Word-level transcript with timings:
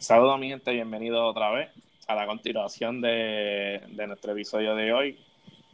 Saludos 0.00 0.40
mi 0.40 0.48
gente, 0.48 0.72
bienvenido 0.72 1.26
otra 1.26 1.50
vez 1.50 1.68
a 2.08 2.14
la 2.14 2.26
continuación 2.26 3.02
de, 3.02 3.82
nuestro 4.06 4.32
episodio 4.32 4.74
de 4.74 4.94
hoy. 4.94 5.18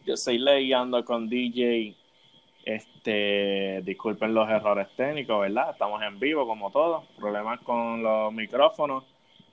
Yo 0.05 0.17
soy 0.17 0.39
Ley, 0.39 0.73
ando 0.73 1.05
con 1.05 1.29
DJ. 1.29 1.95
Este, 2.65 3.83
disculpen 3.85 4.35
los 4.35 4.49
errores 4.49 4.89
técnicos, 4.97 5.43
¿verdad? 5.43 5.71
Estamos 5.71 6.03
en 6.03 6.19
vivo 6.19 6.45
como 6.45 6.73
todos, 6.73 7.05
problemas 7.17 7.61
con 7.61 8.03
los 8.03 8.33
micrófonos, 8.33 9.05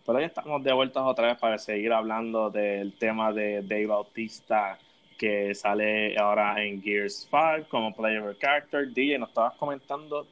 pero 0.08 0.20
ya 0.20 0.26
estamos 0.26 0.64
de 0.64 0.74
vuelta 0.74 1.04
otra 1.04 1.28
vez 1.28 1.38
para 1.38 1.60
seguir 1.60 1.94
hablando 1.94 2.50
del 2.50 2.94
tema 2.98 3.32
de 3.32 3.62
Dave 3.62 3.86
Bautista 3.86 4.80
que 5.20 5.54
sale 5.54 6.18
ahora 6.18 6.66
en 6.66 6.82
Gears 6.82 7.30
5 7.30 7.68
como 7.70 7.94
player 7.94 8.36
character. 8.40 8.92
DJ, 8.92 9.20
nos 9.20 9.30
estabas 9.30 9.54
comentando 9.54 10.26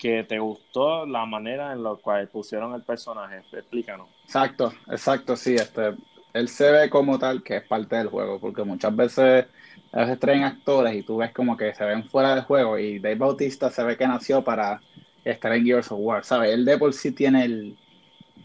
que 0.00 0.24
te 0.24 0.38
gustó 0.38 1.04
la 1.04 1.26
manera 1.26 1.72
en 1.72 1.82
la 1.82 1.94
cual 1.94 2.26
pusieron 2.28 2.74
el 2.74 2.82
personaje. 2.82 3.42
Explícanos. 3.52 4.08
Exacto, 4.24 4.72
exacto, 4.88 5.36
sí. 5.36 5.54
Este, 5.56 5.94
él 6.32 6.48
se 6.48 6.70
ve 6.72 6.88
como 6.88 7.18
tal 7.18 7.42
que 7.42 7.58
es 7.58 7.62
parte 7.64 7.96
del 7.96 8.08
juego, 8.08 8.40
porque 8.40 8.64
muchas 8.64 8.96
veces 8.96 9.44
a 9.92 10.00
veces 10.00 10.18
traen 10.18 10.44
actores 10.44 10.94
y 10.94 11.02
tú 11.02 11.18
ves 11.18 11.32
como 11.32 11.54
que 11.54 11.74
se 11.74 11.84
ven 11.84 12.08
fuera 12.08 12.34
del 12.34 12.44
juego 12.44 12.78
y 12.78 12.98
Dave 12.98 13.16
Bautista 13.16 13.70
se 13.70 13.82
ve 13.82 13.96
que 13.96 14.06
nació 14.06 14.42
para 14.42 14.80
estar 15.22 15.52
en 15.52 15.64
Gears 15.66 15.92
of 15.92 15.98
War, 16.00 16.24
¿sabes? 16.24 16.54
Él 16.54 16.64
de 16.64 16.78
por 16.78 16.94
sí 16.94 17.12
tiene 17.12 17.44
el, 17.44 17.76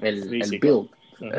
el, 0.01 0.59
build, 0.59 0.89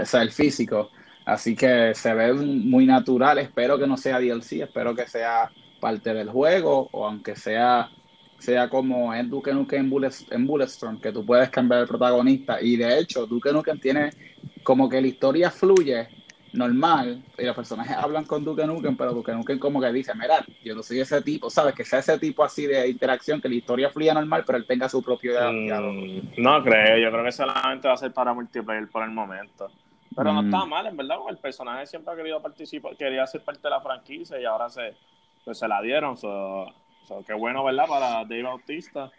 o 0.00 0.04
sea, 0.04 0.22
el 0.22 0.32
físico. 0.32 0.90
Así 1.26 1.54
que 1.54 1.92
se 1.94 2.14
ve 2.14 2.32
muy 2.32 2.86
natural. 2.86 3.38
Espero 3.38 3.78
que 3.78 3.86
no 3.86 3.98
sea 3.98 4.18
DLC, 4.18 4.62
espero 4.62 4.94
que 4.94 5.06
sea 5.06 5.50
parte 5.78 6.14
del 6.14 6.30
juego 6.30 6.88
o 6.92 7.04
aunque 7.04 7.36
sea 7.36 7.90
sea 8.38 8.68
como 8.68 9.14
en 9.14 9.30
Duke 9.30 9.52
Nukem 9.52 9.90
en, 9.92 10.10
en 10.30 10.46
Bulletstorm, 10.46 11.00
que 11.00 11.12
tú 11.12 11.24
puedes 11.24 11.50
cambiar 11.50 11.82
el 11.82 11.88
protagonista. 11.88 12.60
Y 12.60 12.76
de 12.76 12.98
hecho, 12.98 13.26
Duke 13.26 13.52
Nukem 13.52 13.78
tiene 13.78 14.10
como 14.62 14.88
que 14.88 15.00
la 15.00 15.06
historia 15.06 15.50
fluye 15.50 16.08
normal 16.52 17.22
y 17.38 17.44
los 17.44 17.54
personajes 17.54 17.96
hablan 17.96 18.24
con 18.24 18.44
Duke 18.44 18.66
Nukem, 18.66 18.96
pero 18.96 19.12
Duke 19.12 19.32
Nukem 19.32 19.58
como 19.58 19.80
que 19.80 19.92
dice, 19.92 20.12
mira, 20.14 20.44
yo 20.64 20.74
no 20.74 20.82
soy 20.82 21.00
ese 21.00 21.20
tipo, 21.22 21.50
¿sabes? 21.50 21.74
Que 21.74 21.84
sea 21.84 21.98
ese 21.98 22.18
tipo 22.18 22.42
así 22.42 22.66
de 22.66 22.88
interacción, 22.88 23.40
que 23.40 23.48
la 23.48 23.54
historia 23.54 23.90
fluya 23.90 24.14
normal, 24.14 24.44
pero 24.46 24.58
él 24.58 24.66
tenga 24.66 24.88
su 24.88 25.02
propio 25.02 25.32
mm, 25.40 26.32
No 26.38 26.62
creo, 26.62 26.98
yo 26.98 27.10
creo 27.10 27.24
que 27.24 27.32
solamente 27.32 27.88
va 27.88 27.94
a 27.94 27.98
ser 27.98 28.12
para 28.12 28.32
multiplayer 28.32 28.88
por 28.88 29.02
el 29.02 29.10
momento. 29.10 29.70
Pero 30.14 30.32
no 30.32 30.40
está 30.42 30.64
mm. 30.64 30.68
mal, 30.68 30.86
en 30.86 30.96
verdad, 30.96 31.18
el 31.28 31.36
personaje 31.36 31.86
siempre 31.86 32.12
ha 32.12 32.16
querido 32.16 32.40
participar, 32.40 32.96
quería 32.96 33.26
ser 33.26 33.42
parte 33.42 33.60
de 33.62 33.70
la 33.70 33.80
franquicia 33.80 34.40
y 34.40 34.44
ahora 34.44 34.70
se, 34.70 34.94
pues 35.44 35.58
se 35.58 35.68
la 35.68 35.82
dieron. 35.82 36.16
So, 36.16 36.66
qué 37.26 37.34
bueno, 37.34 37.64
¿verdad? 37.64 37.86
Para 37.86 38.08
Dave 38.24 38.42
Bautista. 38.42 39.10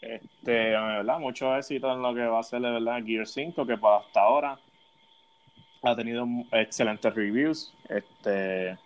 Este, 0.00 0.70
¿verdad? 0.70 1.18
Mucho 1.18 1.56
éxito 1.56 1.92
en 1.92 2.02
lo 2.02 2.14
que 2.14 2.26
va 2.26 2.40
a 2.40 2.42
ser, 2.42 2.60
¿verdad? 2.60 3.02
Gear 3.04 3.26
5, 3.26 3.66
que 3.66 3.76
para 3.76 3.98
hasta 3.98 4.20
ahora 4.20 4.58
ha 5.82 5.96
tenido 5.96 6.26
excelentes 6.52 7.14
reviews. 7.14 7.74
Este, 7.88 8.78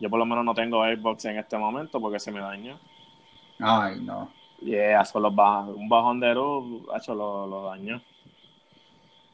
yo 0.00 0.10
por 0.10 0.18
lo 0.18 0.26
menos 0.26 0.44
no 0.44 0.54
tengo 0.54 0.84
Xbox 0.84 1.24
en 1.26 1.38
este 1.38 1.56
momento 1.56 2.00
porque 2.00 2.18
se 2.18 2.32
me 2.32 2.40
dañó. 2.40 2.78
Ay, 3.60 4.00
no. 4.00 4.30
Yeah, 4.60 5.04
solo 5.04 5.28
un 5.28 5.88
bajón 5.88 6.20
de 6.20 6.34
luz, 6.34 6.86
hecho 6.96 7.14
lo, 7.14 7.46
lo 7.46 7.64
dañó. 7.64 8.00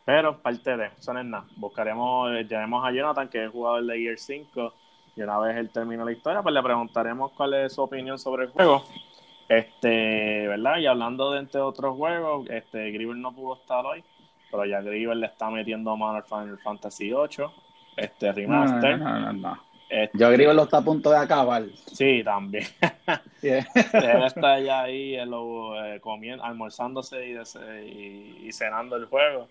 Pero 0.05 0.43
parte 0.43 0.77
de, 0.77 0.87
eso 0.99 1.13
no 1.13 1.21
es 1.21 1.27
nada. 1.27 1.47
Buscaremos, 1.57 2.31
llamemos 2.49 2.85
a 2.85 2.91
Jonathan, 2.91 3.29
que 3.29 3.45
es 3.45 3.51
jugador 3.51 3.85
de 3.85 3.99
Gear 3.99 4.19
5 4.19 4.75
y 5.17 5.23
una 5.23 5.39
vez 5.39 5.57
él 5.57 5.71
termine 5.71 6.05
la 6.05 6.13
historia, 6.13 6.43
pues 6.43 6.55
le 6.55 6.63
preguntaremos 6.63 7.33
cuál 7.33 7.55
es 7.55 7.75
su 7.75 7.83
opinión 7.83 8.19
sobre 8.19 8.45
el 8.45 8.51
juego. 8.51 8.85
Este, 9.49 10.47
¿verdad? 10.47 10.79
Y 10.79 10.87
hablando 10.87 11.33
de 11.33 11.41
entre 11.41 11.61
otros 11.61 11.97
juegos, 11.97 12.49
este, 12.49 12.93
Griever 12.93 13.17
no 13.17 13.35
pudo 13.35 13.57
estar 13.57 13.85
hoy, 13.85 14.05
pero 14.51 14.65
ya 14.65 14.81
Griever 14.81 15.17
le 15.17 15.27
está 15.27 15.51
metiendo 15.51 15.97
mano 15.97 16.19
al 16.19 16.25
Final 16.25 16.59
Fantasy 16.59 17.11
VIII, 17.11 17.47
este 17.97 18.31
remaster. 18.33 18.99
No, 18.99 19.19
no, 19.19 19.33
no, 19.33 19.59
este, 19.89 20.17
Yo 20.17 20.31
Griever 20.31 20.55
lo 20.55 20.63
está 20.63 20.79
a 20.79 20.85
punto 20.85 21.11
de 21.11 21.19
acabar. 21.19 21.65
Sí, 21.87 22.23
también. 22.25 22.65
Yeah. 23.43 23.67
Él 23.95 24.23
está 24.25 24.61
ya 24.61 24.83
ahí 24.83 25.15
eh, 25.15 26.01
comiendo, 26.03 26.45
almorzándose 26.45 27.27
y, 27.27 28.47
y, 28.47 28.53
cenando 28.53 28.97
el 28.97 29.07
juego. 29.07 29.49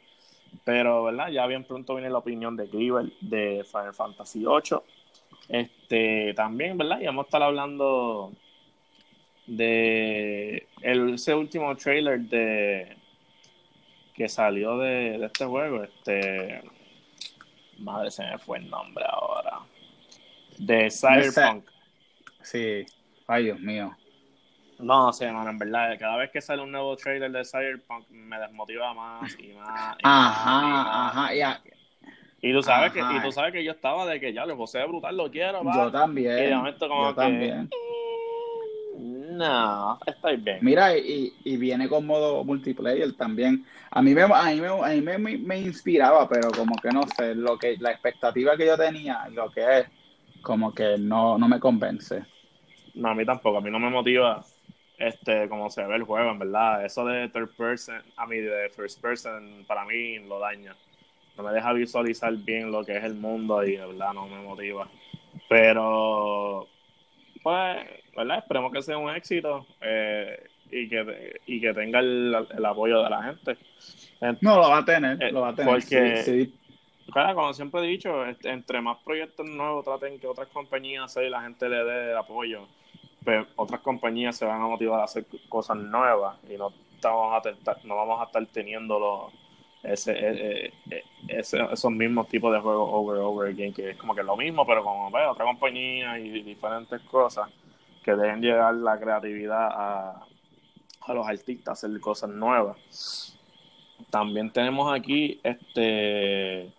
Pero, 0.63 1.05
¿verdad? 1.05 1.29
Ya 1.29 1.47
bien 1.47 1.63
pronto 1.63 1.95
viene 1.95 2.11
la 2.11 2.19
opinión 2.19 2.55
de 2.55 2.67
Griever 2.67 3.11
de 3.19 3.65
Final 3.67 3.95
Fantasy 3.95 4.45
VIII 4.45 4.79
este, 5.49 6.33
también, 6.35 6.77
¿verdad? 6.77 7.01
Y 7.01 7.05
vamos 7.05 7.25
a 7.25 7.27
estar 7.27 7.43
hablando 7.43 8.31
de 9.47 10.67
ese 10.81 11.33
último 11.33 11.75
trailer 11.75 12.19
de 12.19 12.95
que 14.13 14.29
salió 14.29 14.77
de, 14.77 15.25
este 15.25 15.45
juego. 15.45 15.83
Este, 15.83 16.61
madre, 17.79 18.11
se 18.11 18.23
me 18.23 18.37
fue 18.37 18.59
el 18.59 18.69
nombre 18.69 19.03
ahora. 19.09 19.59
De 20.57 20.91
Cyberpunk. 20.91 21.67
Sí, 22.43 22.85
ay 23.27 23.45
Dios 23.45 23.59
mío. 23.59 23.95
No 24.77 25.11
sé, 25.11 25.29
mano, 25.31 25.49
en 25.49 25.57
verdad, 25.57 25.97
cada 25.99 26.15
vez 26.17 26.31
que 26.31 26.41
sale 26.41 26.61
un 26.61 26.71
nuevo 26.71 26.95
trailer 26.95 27.31
de 27.31 27.43
Cyberpunk 27.43 28.07
me 28.09 28.39
desmotiva 28.39 28.93
más 28.93 29.35
y 29.39 29.53
más. 29.53 29.97
ajá, 30.03 31.07
ajá, 31.07 31.33
ya. 31.33 31.61
Y 32.41 32.53
tú 32.53 32.63
sabes 32.63 32.91
que, 32.93 32.99
y 32.99 33.21
tú 33.21 33.31
sabes 33.31 33.51
que 33.51 33.63
yo 33.63 33.71
estaba 33.71 34.05
de 34.05 34.19
que 34.19 34.33
ya, 34.33 34.43
el 34.43 34.55
José 34.55 34.83
Brutal 34.85 35.17
lo 35.17 35.29
quiero, 35.29 35.61
Yo 35.63 35.91
también. 35.91 36.37
Y 36.37 36.41
de 36.47 36.55
momento 36.55 36.87
como 36.87 37.09
yo 37.09 37.15
también. 37.15 37.69
No, 38.97 39.97
estáis 40.05 40.43
bien. 40.43 40.59
Mira, 40.61 40.97
y, 40.97 41.33
y, 41.45 41.57
viene 41.57 41.87
con 41.87 42.05
modo 42.05 42.43
multiplayer 42.43 43.13
también. 43.15 43.65
A 43.91 44.01
mí, 44.01 44.13
me, 44.13 44.23
a 44.23 44.27
mí, 44.27 44.59
me, 44.59 44.67
a 44.67 44.89
mí 44.89 45.01
me, 45.01 45.17
me, 45.17 45.59
inspiraba, 45.59 46.27
pero 46.27 46.51
como 46.51 46.75
que 46.75 46.89
no 46.89 47.03
sé, 47.15 47.35
lo 47.35 47.57
que 47.57 47.77
la 47.79 47.91
expectativa 47.91 48.57
que 48.57 48.65
yo 48.65 48.77
tenía, 48.77 49.29
lo 49.29 49.49
que 49.49 49.79
es, 49.79 49.85
como 50.41 50.73
que 50.73 50.97
no, 50.97 51.37
no 51.37 51.47
me 51.47 51.59
convence. 51.59 52.25
No, 52.95 53.09
a 53.09 53.15
mí 53.15 53.25
tampoco, 53.25 53.59
a 53.59 53.61
mí 53.61 53.69
no 53.69 53.79
me 53.79 53.89
motiva 53.89 54.43
este 54.97 55.47
como 55.47 55.69
se 55.69 55.85
ve 55.85 55.95
el 55.95 56.03
juego, 56.03 56.31
en 56.31 56.39
verdad. 56.39 56.85
Eso 56.85 57.05
de 57.05 57.29
third 57.29 57.55
person, 57.55 58.01
a 58.17 58.25
mí 58.25 58.37
de 58.37 58.69
first 58.69 59.01
person, 59.01 59.63
para 59.67 59.85
mí 59.85 60.19
lo 60.19 60.39
daña 60.39 60.75
no 61.39 61.47
me 61.47 61.53
deja 61.53 61.71
visualizar 61.71 62.35
bien 62.35 62.69
lo 62.69 62.83
que 62.83 62.97
es 62.97 63.03
el 63.03 63.15
mundo 63.15 63.63
y 63.63 63.77
de 63.77 63.85
verdad 63.85 64.13
no 64.13 64.27
me 64.27 64.41
motiva. 64.41 64.89
Pero, 65.47 66.67
pues, 67.41 67.77
¿verdad? 68.15 68.39
Esperemos 68.39 68.73
que 68.73 68.81
sea 68.81 68.97
un 68.97 69.09
éxito 69.15 69.65
eh, 69.79 70.37
y, 70.69 70.89
que, 70.89 71.39
y 71.45 71.61
que 71.61 71.73
tenga 71.73 71.99
el, 71.99 72.35
apoyo 72.65 73.03
de 73.03 73.09
la 73.09 73.23
gente. 73.23 73.57
No, 74.41 74.57
lo 74.57 74.69
va 74.69 74.79
a 74.79 74.85
tener, 74.85 75.23
eh, 75.23 75.31
lo 75.31 75.41
va 75.41 75.49
a 75.49 75.55
tener. 75.55 75.73
Porque, 75.73 76.51
como 77.33 77.53
siempre 77.53 77.81
he 77.81 77.87
dicho, 77.87 78.25
entre 78.43 78.81
más 78.81 78.97
proyectos 79.05 79.45
nuevos 79.45 79.85
traten 79.85 80.19
que 80.19 80.27
otras 80.27 80.49
compañías 80.49 81.17
y 81.25 81.29
la 81.29 81.41
gente 81.41 81.69
le 81.69 81.85
dé 81.85 82.17
apoyo, 82.17 82.67
pues 83.23 83.47
otras 83.55 83.79
compañías 83.79 84.35
se 84.35 84.43
van 84.43 84.61
a 84.61 84.67
motivar 84.67 84.99
a 84.99 85.05
hacer 85.05 85.25
cosas 85.47 85.77
nuevas 85.77 86.37
y 86.49 86.57
no, 86.57 86.73
estamos 86.95 87.33
a 87.33 87.87
no 87.87 87.95
vamos 87.95 88.19
a 88.19 88.25
estar 88.25 88.45
teniendo 88.47 88.99
los 88.99 89.48
ese, 89.83 90.11
eh, 90.11 90.73
eh, 90.89 91.03
ese, 91.27 91.59
esos 91.71 91.91
mismos 91.91 92.27
tipos 92.27 92.53
de 92.53 92.59
juegos 92.59 92.89
over 92.91 93.19
over 93.19 93.49
again, 93.49 93.73
que 93.73 93.91
es 93.91 93.97
como 93.97 94.13
que 94.13 94.23
lo 94.23 94.35
mismo, 94.35 94.65
pero 94.65 94.83
con 94.83 95.13
otra 95.13 95.45
compañía 95.45 96.19
y 96.19 96.41
diferentes 96.43 97.01
cosas 97.03 97.49
que 98.03 98.11
deben 98.11 98.41
llegar 98.41 98.73
la 98.75 98.99
creatividad 98.99 99.67
a, 99.71 100.25
a 101.01 101.13
los 101.13 101.27
artistas, 101.27 101.83
hacer 101.83 101.99
cosas 101.99 102.29
nuevas. 102.29 103.37
También 104.09 104.51
tenemos 104.51 104.91
aquí 104.93 105.39
este 105.43 106.71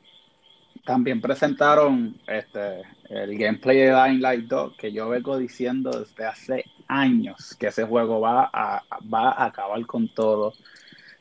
también 0.84 1.20
presentaron 1.20 2.18
este 2.26 2.82
el 3.08 3.36
gameplay 3.36 3.76
de 3.76 3.92
Dying 3.92 4.20
Light 4.20 4.44
2 4.46 4.76
que 4.76 4.92
yo 4.92 5.08
vengo 5.08 5.36
diciendo 5.36 5.90
desde 5.90 6.24
hace 6.24 6.64
años 6.88 7.54
que 7.56 7.68
ese 7.68 7.84
juego 7.84 8.20
va 8.20 8.50
a, 8.52 8.82
va 9.12 9.30
a 9.30 9.44
acabar 9.46 9.84
con 9.86 10.08
todo 10.08 10.54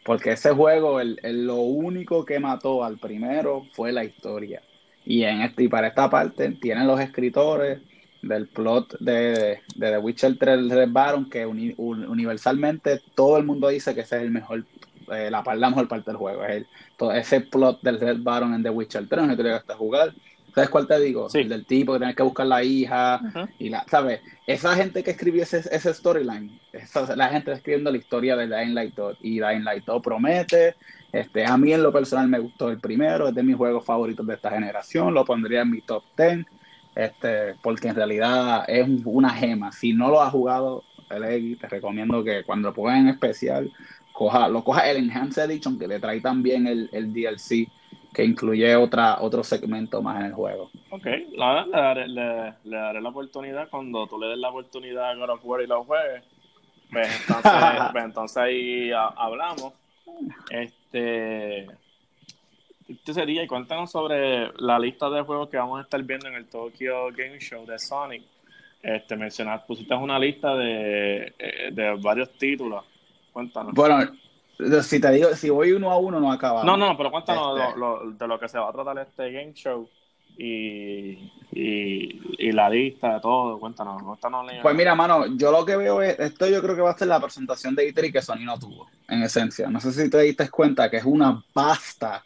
porque 0.04 0.32
ese 0.32 0.52
juego, 0.52 1.00
el, 1.00 1.20
lo 1.46 1.58
único 1.58 2.26
que 2.26 2.40
mató 2.40 2.84
al 2.84 2.98
primero 2.98 3.66
fue 3.74 3.92
la 3.92 4.04
historia. 4.04 4.62
Y, 5.06 5.24
en 5.24 5.42
este, 5.42 5.64
y 5.64 5.68
para 5.68 5.88
esta 5.88 6.10
parte 6.10 6.50
tienen 6.52 6.88
los 6.88 7.00
escritores 7.00 7.80
del 8.22 8.48
plot 8.48 8.98
de, 9.00 9.60
The 9.78 9.98
Witcher 9.98 10.38
3 10.38 10.70
Red 10.70 10.90
Baron, 10.92 11.30
que 11.30 11.46
universalmente 11.46 13.02
todo 13.16 13.38
el 13.38 13.46
mundo 13.46 13.70
dice 13.70 13.96
que 13.96 14.02
ese 14.02 14.18
es 14.18 14.24
el 14.24 14.32
mejor, 14.32 14.66
eh, 15.12 15.30
la, 15.32 15.44
la 15.56 15.70
mejor 15.70 15.88
parte 15.88 16.12
del 16.12 16.18
juego. 16.18 16.44
Es 16.44 16.58
el, 16.58 16.68
todo 16.98 17.12
ese 17.14 17.42
plot 17.42 17.82
del 17.82 18.00
Red 18.00 18.18
Baron 18.22 18.54
en 18.54 18.64
The 18.64 18.70
Witcher 18.70 19.08
3, 19.08 19.28
no 19.28 19.38
te 19.38 19.44
llegaste 19.44 19.74
a 19.74 19.78
jugar. 19.78 20.14
¿Sabes 20.54 20.70
cuál 20.70 20.88
te 20.88 21.00
digo? 21.00 21.28
El 21.34 21.50
del 21.50 21.66
tipo 21.66 21.94
que 21.94 22.00
tiene 22.00 22.16
que 22.16 22.24
buscar 22.24 22.48
la 22.48 22.64
hija. 22.64 23.22
y 23.60 23.70
la, 23.70 23.86
¿Sabes? 23.90 24.22
Esa 24.46 24.76
gente 24.76 25.04
que 25.04 25.12
escribió 25.12 25.44
ese, 25.44 25.60
ese 25.72 25.94
storyline, 25.94 26.60
la 27.16 27.30
gente 27.30 27.52
escribiendo 27.52 27.92
la 27.92 27.98
historia 27.98 28.36
de 28.36 28.48
Dying 28.48 28.74
Light 28.74 28.96
2. 28.96 29.18
Y 29.22 29.40
Dying 29.40 29.64
Light 29.64 29.86
2 29.86 30.02
promete. 30.02 30.76
Este, 31.12 31.46
a 31.46 31.58
mí 31.58 31.74
en 31.74 31.84
lo 31.84 31.92
personal 31.92 32.28
me 32.28 32.40
gustó 32.40 32.70
el 32.70 32.80
primero, 32.80 33.30
es 33.30 33.36
de 33.36 33.44
mis 33.44 33.56
juegos 33.56 33.84
favoritos 33.84 34.26
de 34.28 34.36
esta 34.36 34.52
generación, 34.52 35.14
lo 35.14 35.26
pondría 35.26 35.62
en 35.62 35.72
mi 35.72 35.82
top 35.82 36.04
10, 36.16 36.46
este, 36.94 37.56
porque 37.64 37.88
en 37.88 37.96
realidad 37.96 38.64
es 38.68 38.88
una 39.06 39.32
gema. 39.32 39.72
Si 39.72 39.94
no 39.94 40.10
lo 40.10 40.22
has 40.22 40.32
jugado, 40.32 40.84
te 41.08 41.68
recomiendo 41.68 42.24
que 42.24 42.44
cuando 42.44 42.70
lo 42.70 42.76
pongas 42.76 43.00
en 43.00 43.08
especial, 43.08 43.72
coja, 44.12 44.48
lo 44.50 44.64
coja 44.64 44.90
el 44.90 44.98
Enhanced 44.98 45.44
Edition, 45.50 45.80
que 45.80 45.88
le 45.88 46.00
trae 46.00 46.22
también 46.22 46.68
el, 46.68 46.90
el 46.92 47.12
DLC 47.12 47.68
que 48.14 48.24
incluye 48.26 48.76
otra, 48.76 49.18
otro 49.22 49.44
segmento 49.44 50.02
más 50.02 50.20
en 50.20 50.26
el 50.28 50.34
juego. 50.34 50.72
Ok, 50.90 51.06
la 51.36 51.64
le 51.66 51.72
daré, 51.72 52.08
le, 52.08 52.54
le 52.64 52.78
daré 52.78 53.02
la 53.02 53.10
oportunidad 53.10 53.70
cuando 53.70 54.08
tú 54.08 54.20
le 54.20 54.28
des 54.28 54.38
la 54.38 54.50
oportunidad 54.50 55.12
a 55.12 55.16
God 55.16 55.30
of 55.30 55.46
War 55.46 55.62
y 55.62 55.68
lo 55.68 55.84
juegues. 55.84 56.24
Pues 56.92 57.08
entonces, 57.22 57.52
pues 57.92 58.04
entonces 58.04 58.38
ahí 58.38 58.92
a- 58.92 59.08
hablamos. 59.16 59.74
Este. 60.50 61.68
¿Qué 63.06 63.14
sería? 63.14 63.44
Y 63.44 63.48
cuéntanos 63.48 63.92
sobre 63.92 64.52
la 64.58 64.80
lista 64.80 65.10
de 65.12 65.22
juegos 65.22 65.50
que 65.50 65.58
vamos 65.58 65.80
a 65.80 65.84
estar 65.84 66.02
viendo 66.02 66.28
en 66.28 66.34
el 66.34 66.48
Tokyo 66.48 67.08
Game 67.16 67.40
Show 67.40 67.66
de 67.66 67.78
Sonic. 67.78 68.24
Este, 68.82 69.16
mencionar, 69.16 69.66
pusiste 69.68 69.94
una 69.94 70.18
lista 70.18 70.56
de, 70.56 71.34
eh, 71.38 71.70
de 71.72 71.96
varios 72.02 72.32
títulos. 72.38 72.84
Cuéntanos. 73.32 73.74
Bueno, 73.76 74.12
si 74.84 75.00
te 75.00 75.12
digo, 75.12 75.30
si 75.36 75.50
voy 75.50 75.72
uno 75.72 75.92
a 75.92 75.98
uno, 75.98 76.20
no 76.20 76.32
acabamos. 76.32 76.66
No, 76.66 76.76
no, 76.78 76.98
pero 76.98 77.12
cuéntanos 77.12 77.58
Este- 77.58 77.80
lo- 77.80 78.04
lo- 78.06 78.12
de 78.12 78.28
lo 78.28 78.40
que 78.40 78.48
se 78.50 78.60
va 78.60 78.70
a 78.70 78.74
tratar 78.74 78.98
este 79.00 79.32
game 79.32 79.54
show 79.54 79.90
y, 80.38 81.32
y, 81.52 82.22
y 82.38 82.52
la 82.52 82.70
lista 82.70 83.16
de 83.16 83.20
todo. 83.22 83.60
Cuéntanos, 83.60 84.02
cuéntanos. 84.02 84.46
Pues 84.62 84.76
mira, 84.76 84.96
mano, 84.96 85.26
yo 85.38 85.52
lo 85.52 85.66
que 85.66 85.76
veo 85.76 86.02
es, 86.02 86.20
esto 86.20 86.48
yo 86.48 86.62
creo 86.62 86.76
que 86.76 86.82
va 86.82 86.92
a 86.92 86.98
ser 86.98 87.08
la 87.08 87.20
presentación 87.20 87.76
de 87.76 87.94
E3 87.94 88.12
que 88.12 88.22
Sony 88.22 88.46
no 88.46 88.58
tuvo, 88.58 88.88
en 89.08 89.24
esencia. 89.24 89.70
No 89.70 89.80
sé 89.80 89.92
si 89.92 90.10
te 90.10 90.22
diste 90.22 90.50
cuenta 90.50 90.90
que 90.90 90.98
es 90.98 91.06
una 91.06 91.44
vasta 91.54 92.24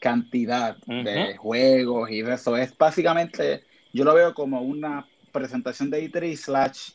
cantidad 0.00 0.76
de 1.04 1.36
juegos 1.36 2.10
y 2.10 2.22
de 2.22 2.34
eso. 2.34 2.56
Es 2.56 2.76
básicamente, 2.76 3.64
yo 3.92 4.04
lo 4.04 4.14
veo 4.14 4.34
como 4.34 4.60
una 4.62 5.06
presentación 5.30 5.90
de 5.90 6.10
E3 6.10 6.36
slash 6.36 6.90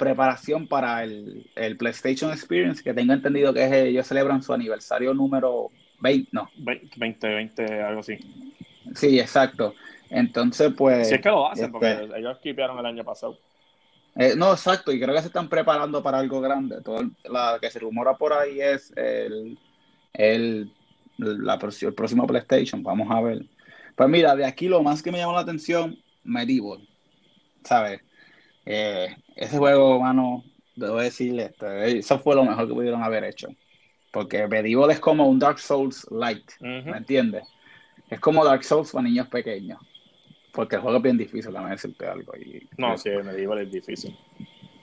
preparación 0.00 0.66
para 0.66 1.04
el, 1.04 1.44
el 1.54 1.76
PlayStation 1.76 2.32
Experience, 2.32 2.82
que 2.82 2.94
tengo 2.94 3.12
entendido 3.12 3.52
que 3.52 3.64
es, 3.64 3.70
eh, 3.70 3.88
ellos 3.88 4.06
celebran 4.06 4.42
su 4.42 4.52
aniversario 4.54 5.12
número 5.12 5.70
20, 6.00 6.30
no, 6.32 6.50
20, 6.56 7.28
20, 7.28 7.82
algo 7.82 8.00
así. 8.00 8.16
sí, 8.94 9.20
exacto. 9.20 9.74
Entonces, 10.08 10.72
pues... 10.76 11.08
Si 11.08 11.14
es 11.16 11.20
que 11.20 11.28
lo 11.28 11.46
hacen, 11.46 11.66
este, 11.66 11.72
porque 11.72 12.18
ellos 12.18 12.38
skipearon 12.38 12.78
el 12.78 12.86
año 12.86 13.04
pasado. 13.04 13.38
Eh, 14.16 14.34
no, 14.36 14.52
exacto, 14.52 14.90
y 14.90 14.98
creo 14.98 15.14
que 15.14 15.20
se 15.20 15.26
están 15.28 15.48
preparando 15.48 16.02
para 16.02 16.18
algo 16.18 16.40
grande. 16.40 16.80
Todo 16.82 17.00
el- 17.00 17.12
la 17.24 17.58
que 17.60 17.70
se 17.70 17.78
rumora 17.78 18.14
por 18.14 18.32
ahí 18.32 18.60
es 18.60 18.92
el, 18.96 19.58
el, 20.14 20.72
la, 21.18 21.58
el 21.82 21.94
próximo 21.94 22.26
PlayStation. 22.26 22.82
Vamos 22.82 23.08
a 23.10 23.20
ver. 23.20 23.44
Pues 23.94 24.08
mira, 24.08 24.34
de 24.34 24.46
aquí 24.46 24.66
lo 24.66 24.82
más 24.82 25.02
que 25.02 25.12
me 25.12 25.18
llamó 25.18 25.34
la 25.34 25.40
atención, 25.40 25.96
Medieval. 26.24 26.88
¿Sabes? 27.64 28.00
Eh, 28.66 29.16
ese 29.36 29.58
juego, 29.58 30.00
mano, 30.00 30.44
debo 30.76 30.96
decirle, 30.96 31.46
este, 31.46 31.98
eso 31.98 32.18
fue 32.18 32.34
lo 32.34 32.44
mejor 32.44 32.68
que 32.68 32.74
pudieron 32.74 33.02
haber 33.02 33.24
hecho. 33.24 33.48
Porque 34.12 34.46
Medieval 34.48 34.90
es 34.90 35.00
como 35.00 35.28
un 35.28 35.38
Dark 35.38 35.58
Souls 35.58 36.06
light. 36.10 36.50
¿me 36.60 36.96
entiendes? 36.96 37.44
Es 38.08 38.18
como 38.18 38.44
Dark 38.44 38.64
Souls 38.64 38.90
para 38.90 39.04
niños 39.04 39.28
pequeños. 39.28 39.78
Porque 40.52 40.76
el 40.76 40.82
juego 40.82 40.96
es 40.96 41.02
bien 41.02 41.16
difícil, 41.16 41.56
a 41.56 41.68
decirte 41.68 42.06
algo. 42.06 42.32
Y, 42.36 42.68
No, 42.76 42.98
sí, 42.98 43.10
Medieval 43.10 43.60
es 43.60 43.70
difícil. 43.70 44.16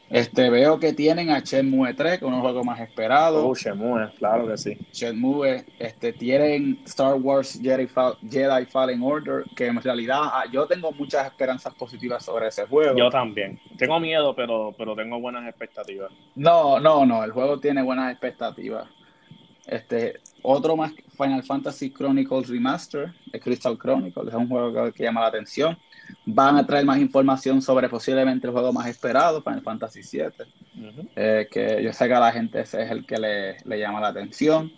Este, 0.09 0.49
veo 0.49 0.79
que 0.79 0.93
tienen 0.93 1.29
a 1.31 1.39
Shenmue 1.39 1.93
3, 1.93 2.19
que 2.19 2.25
es 2.25 2.31
un 2.31 2.39
juego 2.39 2.63
más 2.63 2.79
esperado. 2.79 3.45
Oh, 3.45 3.53
Shenmue, 3.53 4.09
claro 4.17 4.47
que 4.47 4.57
sí. 4.57 4.77
Shenmue, 4.93 5.65
este, 5.79 6.13
tienen 6.13 6.79
Star 6.85 7.15
Wars 7.15 7.59
Jedi, 7.61 7.87
Fa- 7.87 8.15
Jedi 8.29 8.65
Fallen 8.67 9.01
Order, 9.01 9.43
que 9.55 9.67
en 9.67 9.81
realidad 9.81 10.19
ah, 10.21 10.45
yo 10.51 10.65
tengo 10.65 10.91
muchas 10.93 11.25
esperanzas 11.25 11.73
positivas 11.75 12.23
sobre 12.23 12.47
ese 12.47 12.65
juego. 12.65 12.97
Yo 12.97 13.09
también. 13.09 13.59
Tengo 13.77 13.99
miedo, 13.99 14.33
pero, 14.33 14.73
pero 14.77 14.95
tengo 14.95 15.19
buenas 15.19 15.45
expectativas. 15.47 16.09
No, 16.35 16.79
no, 16.79 17.05
no, 17.05 17.23
el 17.25 17.31
juego 17.31 17.59
tiene 17.59 17.81
buenas 17.81 18.09
expectativas. 18.11 18.87
Este, 19.65 20.13
otro 20.41 20.77
más, 20.77 20.93
Final 21.17 21.43
Fantasy 21.43 21.91
Chronicles 21.91 22.47
Remaster, 22.47 23.13
el 23.33 23.41
Crystal 23.41 23.77
Chronicles, 23.77 24.29
es 24.29 24.33
un 24.33 24.47
juego 24.47 24.85
que, 24.85 24.93
que 24.93 25.03
llama 25.03 25.21
la 25.21 25.27
atención. 25.27 25.77
Van 26.25 26.57
a 26.57 26.65
traer 26.65 26.85
más 26.85 26.99
información 26.99 27.61
sobre 27.61 27.89
posiblemente 27.89 28.47
el 28.47 28.53
juego 28.53 28.71
más 28.73 28.87
esperado, 28.87 29.41
Final 29.41 29.61
Fantasy 29.61 30.01
VII. 30.01 31.05
Eh, 31.15 31.47
que 31.49 31.81
yo 31.83 31.91
sé 31.93 32.07
que 32.07 32.13
a 32.13 32.19
la 32.19 32.31
gente 32.31 32.59
ese 32.61 32.83
es 32.83 32.91
el 32.91 33.05
que 33.05 33.17
le, 33.17 33.57
le 33.65 33.79
llama 33.79 33.99
la 34.01 34.09
atención. 34.09 34.71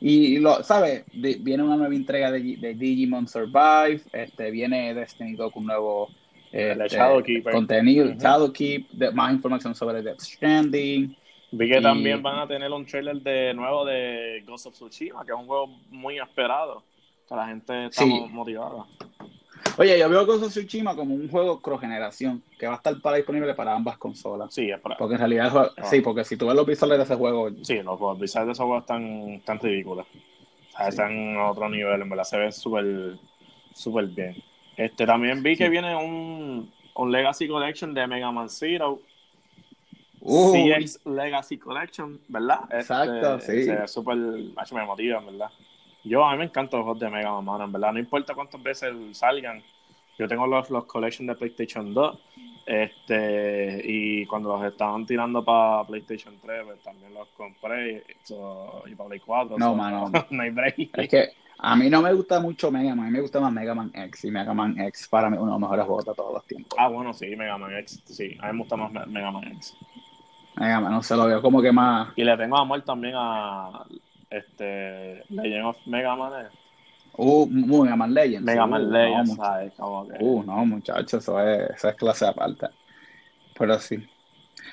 Y, 0.00 0.38
lo, 0.38 0.62
¿sabes? 0.62 1.04
Viene 1.12 1.62
una 1.62 1.76
nueva 1.76 1.94
entrega 1.94 2.30
de, 2.30 2.56
de 2.56 2.74
Digimon 2.74 3.26
Survive, 3.26 4.00
este, 4.12 4.50
viene 4.52 4.94
Destiny 4.94 5.34
2 5.34 5.52
con 5.52 5.62
un 5.62 5.66
nuevo 5.68 6.08
eh, 6.52 6.76
este, 6.84 7.42
contenido, 7.50 8.06
Ujú. 8.06 8.18
Shadowkeep, 8.18 8.90
de- 8.90 9.10
más 9.10 9.32
información 9.32 9.74
sobre 9.74 10.02
Death 10.02 10.20
Stranding. 10.20 11.16
Vi 11.50 11.68
que 11.68 11.78
Y- 11.78 11.82
también 11.82 12.22
van 12.22 12.38
a 12.40 12.46
tener 12.46 12.70
un 12.70 12.86
trailer 12.86 13.16
de 13.22 13.52
nuevo 13.54 13.84
de 13.84 14.42
Ghost 14.46 14.66
of 14.66 14.74
Tsushima, 14.74 15.24
que 15.24 15.32
es 15.32 15.38
un 15.38 15.46
juego 15.46 15.66
muy 15.90 16.18
esperado. 16.18 16.84
Que 17.28 17.34
la 17.34 17.48
gente 17.48 17.86
está 17.86 18.04
Sí. 18.04 18.24
motivada. 18.30 18.86
Oye, 19.78 19.96
yo 19.98 20.08
veo 20.08 20.26
Ghost 20.26 20.42
of 20.44 20.50
Tsushima 20.50 20.96
como 20.96 21.14
un 21.14 21.28
juego 21.30 21.60
cross-generación, 21.60 22.42
que 22.58 22.66
va 22.66 22.72
a 22.74 22.76
estar 22.76 23.00
para, 23.00 23.16
disponible 23.16 23.54
para 23.54 23.74
ambas 23.74 23.96
consolas. 23.96 24.52
Sí, 24.52 24.68
es 24.70 24.80
para... 24.80 24.96
Porque 24.96 25.14
en 25.14 25.20
realidad, 25.20 25.50
juego- 25.52 25.70
Ah. 25.76 25.84
sí, 25.84 26.00
porque 26.00 26.24
si 26.24 26.36
tú 26.36 26.46
ves 26.46 26.56
los 26.56 26.66
visuales 26.66 26.98
de 26.98 27.04
ese 27.04 27.14
juego, 27.14 27.48
Sí, 27.62 27.80
los 27.82 28.18
visuales 28.18 28.46
de 28.48 28.52
esos 28.52 28.64
juegos 28.66 28.80
están, 28.82 29.04
están 29.34 29.60
ridículos. 29.60 30.04
O 30.06 30.76
sea, 30.76 30.82
Sí. 30.86 30.88
están 30.88 31.36
a 31.36 31.50
otro 31.50 31.68
nivel, 31.68 32.02
en 32.02 32.08
verdad 32.08 32.24
se 32.24 32.38
ven 32.38 32.52
súper 32.52 33.16
súper 33.72 34.06
bien. 34.06 34.34
Este, 34.76 35.06
también 35.06 35.42
vi 35.44 35.56
que 35.56 35.66
Sí. 35.66 35.70
viene 35.70 35.94
un, 35.94 36.72
un 36.96 37.12
Legacy 37.12 37.46
Collection 37.46 37.94
de 37.94 38.06
Mega 38.08 38.32
Man 38.32 38.48
Zero. 38.50 39.00
uh, 40.20 40.52
CX 40.52 41.06
Legacy 41.06 41.56
Collection, 41.58 42.20
¿verdad? 42.26 42.62
Este, 42.64 42.78
Exacto, 42.78 43.38
sí. 43.38 43.62
Se 43.64 43.76
ve 43.76 43.86
súper, 43.86 44.16
me 44.16 44.84
motiva, 44.84 45.20
verdad. 45.20 45.50
Yo, 46.04 46.24
a 46.24 46.32
mí 46.32 46.38
me 46.38 46.44
encantan 46.44 46.78
los 46.78 46.84
juegos 46.84 47.00
de 47.00 47.10
Mega 47.10 47.32
Man, 47.32 47.44
mano, 47.44 47.64
en 47.64 47.72
verdad. 47.72 47.92
No 47.92 47.98
importa 47.98 48.34
cuántas 48.34 48.62
veces 48.62 48.94
salgan. 49.12 49.62
Yo 50.18 50.26
tengo 50.26 50.46
los, 50.46 50.68
los 50.70 50.84
Collection 50.84 51.26
de 51.26 51.34
PlayStation 51.34 51.92
2. 51.94 52.18
Este, 52.66 53.80
y 53.84 54.26
cuando 54.26 54.50
los 54.50 54.64
estaban 54.70 55.06
tirando 55.06 55.44
para 55.44 55.84
PlayStation 55.84 56.34
3, 56.42 56.64
pues 56.64 56.82
también 56.82 57.14
los 57.14 57.28
compré. 57.28 58.04
so, 58.24 58.82
y 58.86 58.94
para 58.94 59.08
Play 59.08 59.20
4. 59.20 59.58
No, 59.58 59.70
so, 59.70 59.74
mano. 59.74 60.10
no 60.30 60.42
hay 60.42 60.50
break. 60.50 60.90
Es 60.94 61.08
que 61.08 61.28
a 61.58 61.74
mí 61.76 61.88
no 61.88 62.02
me 62.02 62.12
gusta 62.12 62.40
mucho 62.40 62.70
Mega 62.70 62.94
Man, 62.94 63.06
a 63.06 63.08
mí 63.08 63.12
me 63.14 63.20
gusta 63.20 63.40
más 63.40 63.52
Mega 63.52 63.74
Man 63.74 63.90
X 63.94 64.24
y 64.26 64.30
Mega 64.30 64.52
Man 64.54 64.78
X 64.78 65.08
para 65.08 65.28
mí 65.30 65.36
uno 65.36 65.46
de 65.46 65.50
los 65.52 65.60
mejores 65.60 65.86
juegos 65.86 66.04
de 66.04 66.14
todos 66.14 66.34
los 66.34 66.44
tiempos. 66.46 66.78
Ah, 66.78 66.88
bueno, 66.88 67.12
sí, 67.12 67.34
Mega 67.34 67.56
Man 67.58 67.74
X. 67.78 68.02
Sí, 68.04 68.36
a 68.40 68.46
mí 68.48 68.52
me 68.52 68.58
gusta 68.60 68.76
más 68.76 68.92
Me- 68.92 69.06
Mega 69.06 69.30
Man 69.30 69.44
X. 69.48 69.76
Mega 70.56 70.80
Man, 70.80 70.92
no 70.92 71.02
se 71.02 71.16
lo 71.16 71.26
veo 71.26 71.40
como 71.40 71.62
que 71.62 71.72
más. 71.72 72.10
Y 72.16 72.24
le 72.24 72.36
tengo 72.36 72.58
amor 72.58 72.82
también 72.82 73.14
a 73.16 73.84
este 74.30 75.24
Legend 75.28 75.66
of 75.66 75.76
Mega 75.86 76.16
Man. 76.16 76.48
Uh, 77.16 77.42
uh, 77.42 77.46
Mega 77.84 77.96
Man 77.96 78.14
Legends. 78.14 78.44
Mega 78.44 78.64
Uh, 78.64 78.68
Man 78.68 78.82
no, 78.84 78.90
Legends, 78.90 79.30
mu- 79.30 79.36
¿sabes? 79.36 79.72
Como 79.74 80.08
que... 80.08 80.16
Uh, 80.20 80.42
no, 80.44 80.66
muchachos, 80.66 81.22
eso 81.22 81.40
es, 81.40 81.70
eso 81.70 81.88
es 81.88 81.96
clase 81.96 82.26
aparte. 82.26 82.68
Pero 83.58 83.78
sí. 83.78 84.08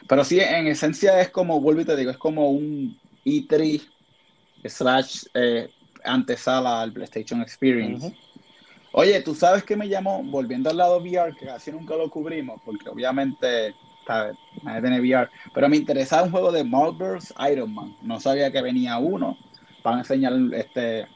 Pero 0.07 0.23
sí, 0.23 0.39
en 0.39 0.67
esencia 0.67 1.19
es 1.21 1.29
como, 1.29 1.59
vuelvo 1.59 1.81
y 1.81 1.85
te 1.85 1.95
digo, 1.95 2.11
es 2.11 2.17
como 2.17 2.49
un 2.49 2.99
E3 3.23 3.81
slash 4.63 5.25
eh, 5.33 5.69
antesala 6.03 6.81
al 6.81 6.91
PlayStation 6.91 7.41
Experience. 7.41 8.15
Oye, 8.91 9.21
tú 9.21 9.35
sabes 9.35 9.63
que 9.63 9.75
me 9.75 9.89
llamó, 9.89 10.23
volviendo 10.23 10.69
al 10.69 10.77
lado 10.77 10.99
VR, 10.99 11.35
que 11.35 11.45
casi 11.45 11.71
nunca 11.71 11.95
lo 11.95 12.09
cubrimos, 12.09 12.61
porque 12.63 12.89
obviamente, 12.89 13.75
¿sabes? 14.05 14.37
Nadie 14.63 14.81
tiene 14.81 14.99
VR, 15.01 15.29
pero 15.53 15.67
me 15.67 15.77
interesaba 15.77 16.23
un 16.23 16.31
juego 16.31 16.51
de 16.51 16.63
Marvel's 16.63 17.33
Iron 17.51 17.73
Man. 17.73 17.95
No 18.01 18.19
sabía 18.19 18.51
que 18.51 18.61
venía 18.61 18.97
uno. 18.97 19.37
Van 19.85 19.97
a 19.97 19.99
enseñar 19.99 20.33
este 20.53 21.07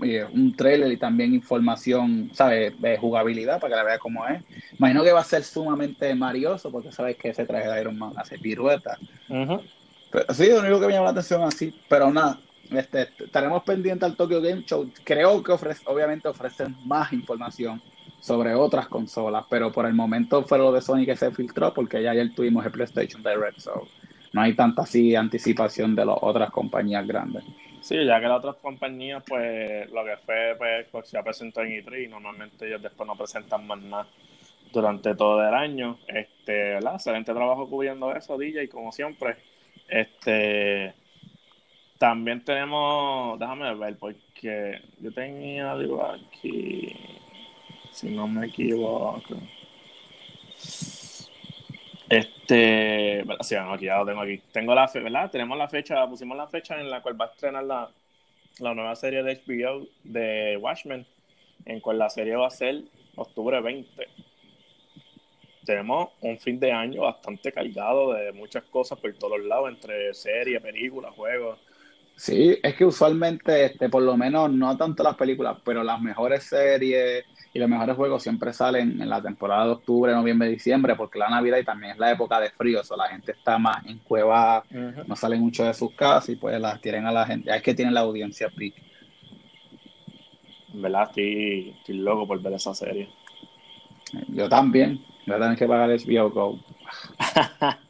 oye, 0.00 0.24
un 0.24 0.56
trailer 0.56 0.90
y 0.90 0.96
también 0.96 1.34
información, 1.34 2.30
¿sabes? 2.32 2.80
De 2.80 2.96
jugabilidad 2.96 3.60
para 3.60 3.72
que 3.72 3.76
la 3.76 3.84
vea 3.84 3.98
cómo 3.98 4.26
es. 4.26 4.42
Imagino 4.78 5.04
que 5.04 5.12
va 5.12 5.20
a 5.20 5.24
ser 5.24 5.42
sumamente 5.42 6.14
marioso, 6.14 6.72
porque 6.72 6.90
sabes 6.90 7.16
que 7.16 7.28
ese 7.28 7.44
traje 7.44 7.68
de 7.68 7.80
Iron 7.80 7.98
Man 7.98 8.14
hace 8.16 8.38
piruetas. 8.38 8.98
Ujú. 9.28 9.60
Pero, 10.10 10.24
sí, 10.32 10.48
lo 10.48 10.60
único 10.60 10.80
que 10.80 10.86
me 10.86 10.92
llama 10.94 11.04
la 11.04 11.10
atención 11.10 11.42
así, 11.42 11.74
pero 11.86 12.10
nada, 12.10 12.40
este, 12.70 13.08
estaremos 13.18 13.62
pendientes 13.64 14.08
al 14.08 14.16
Tokyo 14.16 14.40
Game 14.40 14.62
Show. 14.64 14.90
Creo 15.04 15.42
que 15.42 15.52
ofrece, 15.52 15.82
obviamente 15.84 16.26
ofrecen 16.28 16.74
más 16.86 17.12
información 17.12 17.82
sobre 18.18 18.54
otras 18.54 18.88
consolas, 18.88 19.44
pero 19.50 19.70
por 19.70 19.84
el 19.84 19.92
momento 19.92 20.42
fue 20.44 20.56
lo 20.56 20.72
de 20.72 20.80
Sony 20.80 21.04
que 21.04 21.16
se 21.16 21.30
filtró, 21.32 21.74
porque 21.74 22.02
ya 22.02 22.12
ayer 22.12 22.34
tuvimos 22.34 22.64
el 22.64 22.72
PlayStation 22.72 23.22
Direct, 23.22 23.58
so 23.58 23.88
no 24.32 24.40
hay 24.40 24.56
tanta 24.56 24.82
así 24.82 25.14
anticipación 25.14 25.94
de 25.94 26.06
las 26.06 26.16
otras 26.20 26.50
compañías 26.50 27.06
grandes. 27.06 27.44
Sí, 27.84 28.02
ya 28.02 28.18
que 28.18 28.26
las 28.28 28.38
otras 28.38 28.56
compañías, 28.62 29.22
pues 29.28 29.90
lo 29.90 30.02
que 30.06 30.16
fue, 30.16 30.54
pues, 30.56 30.86
pues 30.90 31.06
se 31.06 31.22
presentó 31.22 31.60
en 31.60 31.72
E3 31.72 32.06
y 32.06 32.08
normalmente 32.08 32.66
ellos 32.66 32.80
después 32.80 33.06
no 33.06 33.14
presentan 33.14 33.66
más 33.66 33.78
nada 33.78 34.06
durante 34.72 35.14
todo 35.14 35.46
el 35.46 35.52
año. 35.52 35.98
Este, 36.08 36.52
¿verdad? 36.76 36.94
Excelente 36.94 37.34
trabajo 37.34 37.68
cubriendo 37.68 38.10
eso, 38.16 38.38
DJ, 38.38 38.70
como 38.70 38.90
siempre. 38.90 39.36
Este, 39.86 40.94
también 41.98 42.42
tenemos, 42.42 43.38
déjame 43.38 43.74
ver, 43.74 43.98
porque 43.98 44.80
yo 45.00 45.12
tenía 45.12 45.72
algo 45.72 46.06
aquí, 46.06 46.90
si 47.92 48.08
no 48.08 48.26
me 48.26 48.46
equivoco. 48.46 49.20
Este, 52.08 53.24
sí, 53.40 53.54
bueno, 53.54 53.72
aquí 53.72 53.86
ya 53.86 53.98
lo 53.98 54.06
tengo 54.06 54.20
aquí. 54.20 54.38
Tengo 54.52 54.74
la 54.74 54.88
fe, 54.88 55.00
¿verdad? 55.00 55.30
Tenemos 55.30 55.56
la 55.56 55.68
fecha, 55.68 56.06
pusimos 56.06 56.36
la 56.36 56.46
fecha 56.48 56.78
en 56.80 56.90
la 56.90 57.02
cual 57.02 57.20
va 57.20 57.26
a 57.26 57.28
estrenar 57.28 57.64
la, 57.64 57.90
la 58.60 58.74
nueva 58.74 58.94
serie 58.96 59.22
de 59.22 59.32
HBO 59.34 59.86
de 60.04 60.58
Watchmen, 60.60 61.06
en 61.66 61.80
cual 61.80 61.98
la 61.98 62.10
serie 62.10 62.36
va 62.36 62.48
a 62.48 62.50
ser 62.50 62.82
octubre 63.16 63.60
20. 63.60 64.08
Tenemos 65.64 66.10
un 66.20 66.38
fin 66.38 66.60
de 66.60 66.70
año 66.72 67.02
bastante 67.02 67.50
cargado 67.50 68.12
de 68.12 68.32
muchas 68.32 68.64
cosas 68.64 68.98
por 69.00 69.12
todos 69.14 69.40
lados, 69.42 69.70
entre 69.70 70.12
series, 70.12 70.60
películas, 70.60 71.14
juegos. 71.14 71.58
Sí, 72.16 72.56
es 72.62 72.74
que 72.76 72.84
usualmente, 72.84 73.64
este, 73.64 73.88
por 73.88 74.02
lo 74.02 74.16
menos, 74.16 74.50
no 74.50 74.76
tanto 74.76 75.02
las 75.02 75.16
películas, 75.16 75.58
pero 75.64 75.82
las 75.82 76.00
mejores 76.00 76.44
series 76.44 77.24
y 77.52 77.58
los 77.58 77.68
mejores 77.68 77.96
juegos 77.96 78.22
siempre 78.22 78.52
salen 78.52 79.00
en 79.00 79.08
la 79.08 79.20
temporada 79.20 79.64
de 79.64 79.72
octubre, 79.72 80.12
noviembre, 80.12 80.48
diciembre, 80.48 80.94
porque 80.94 81.18
la 81.18 81.28
Navidad 81.28 81.58
y 81.58 81.64
también 81.64 81.92
es 81.92 81.98
la 81.98 82.12
época 82.12 82.38
de 82.40 82.50
frío, 82.50 82.80
o 82.80 82.84
sea, 82.84 82.96
la 82.96 83.08
gente 83.08 83.32
está 83.32 83.58
más 83.58 83.84
en 83.86 83.98
cueva, 83.98 84.64
no 85.06 85.16
salen 85.16 85.40
mucho 85.40 85.64
de 85.64 85.74
sus 85.74 85.92
casas 85.92 86.30
y 86.30 86.36
pues 86.36 86.60
las 86.60 86.80
tienen 86.80 87.06
a 87.06 87.12
la 87.12 87.26
gente. 87.26 87.54
Es 87.54 87.62
que 87.62 87.74
tienen 87.74 87.94
la 87.94 88.00
audiencia 88.00 88.48
pic. 88.48 88.74
¿Verdad? 90.72 91.04
Estoy, 91.08 91.74
estoy 91.78 91.96
loco 91.96 92.26
por 92.26 92.40
ver 92.42 92.54
esa 92.54 92.74
serie. 92.74 93.08
Yo 94.28 94.48
también. 94.48 95.04
Voy 95.26 95.36
a 95.36 95.40
tener 95.40 95.58
que 95.58 95.66
pagar 95.66 95.90
HBO 95.90 96.30
Go. 96.30 96.58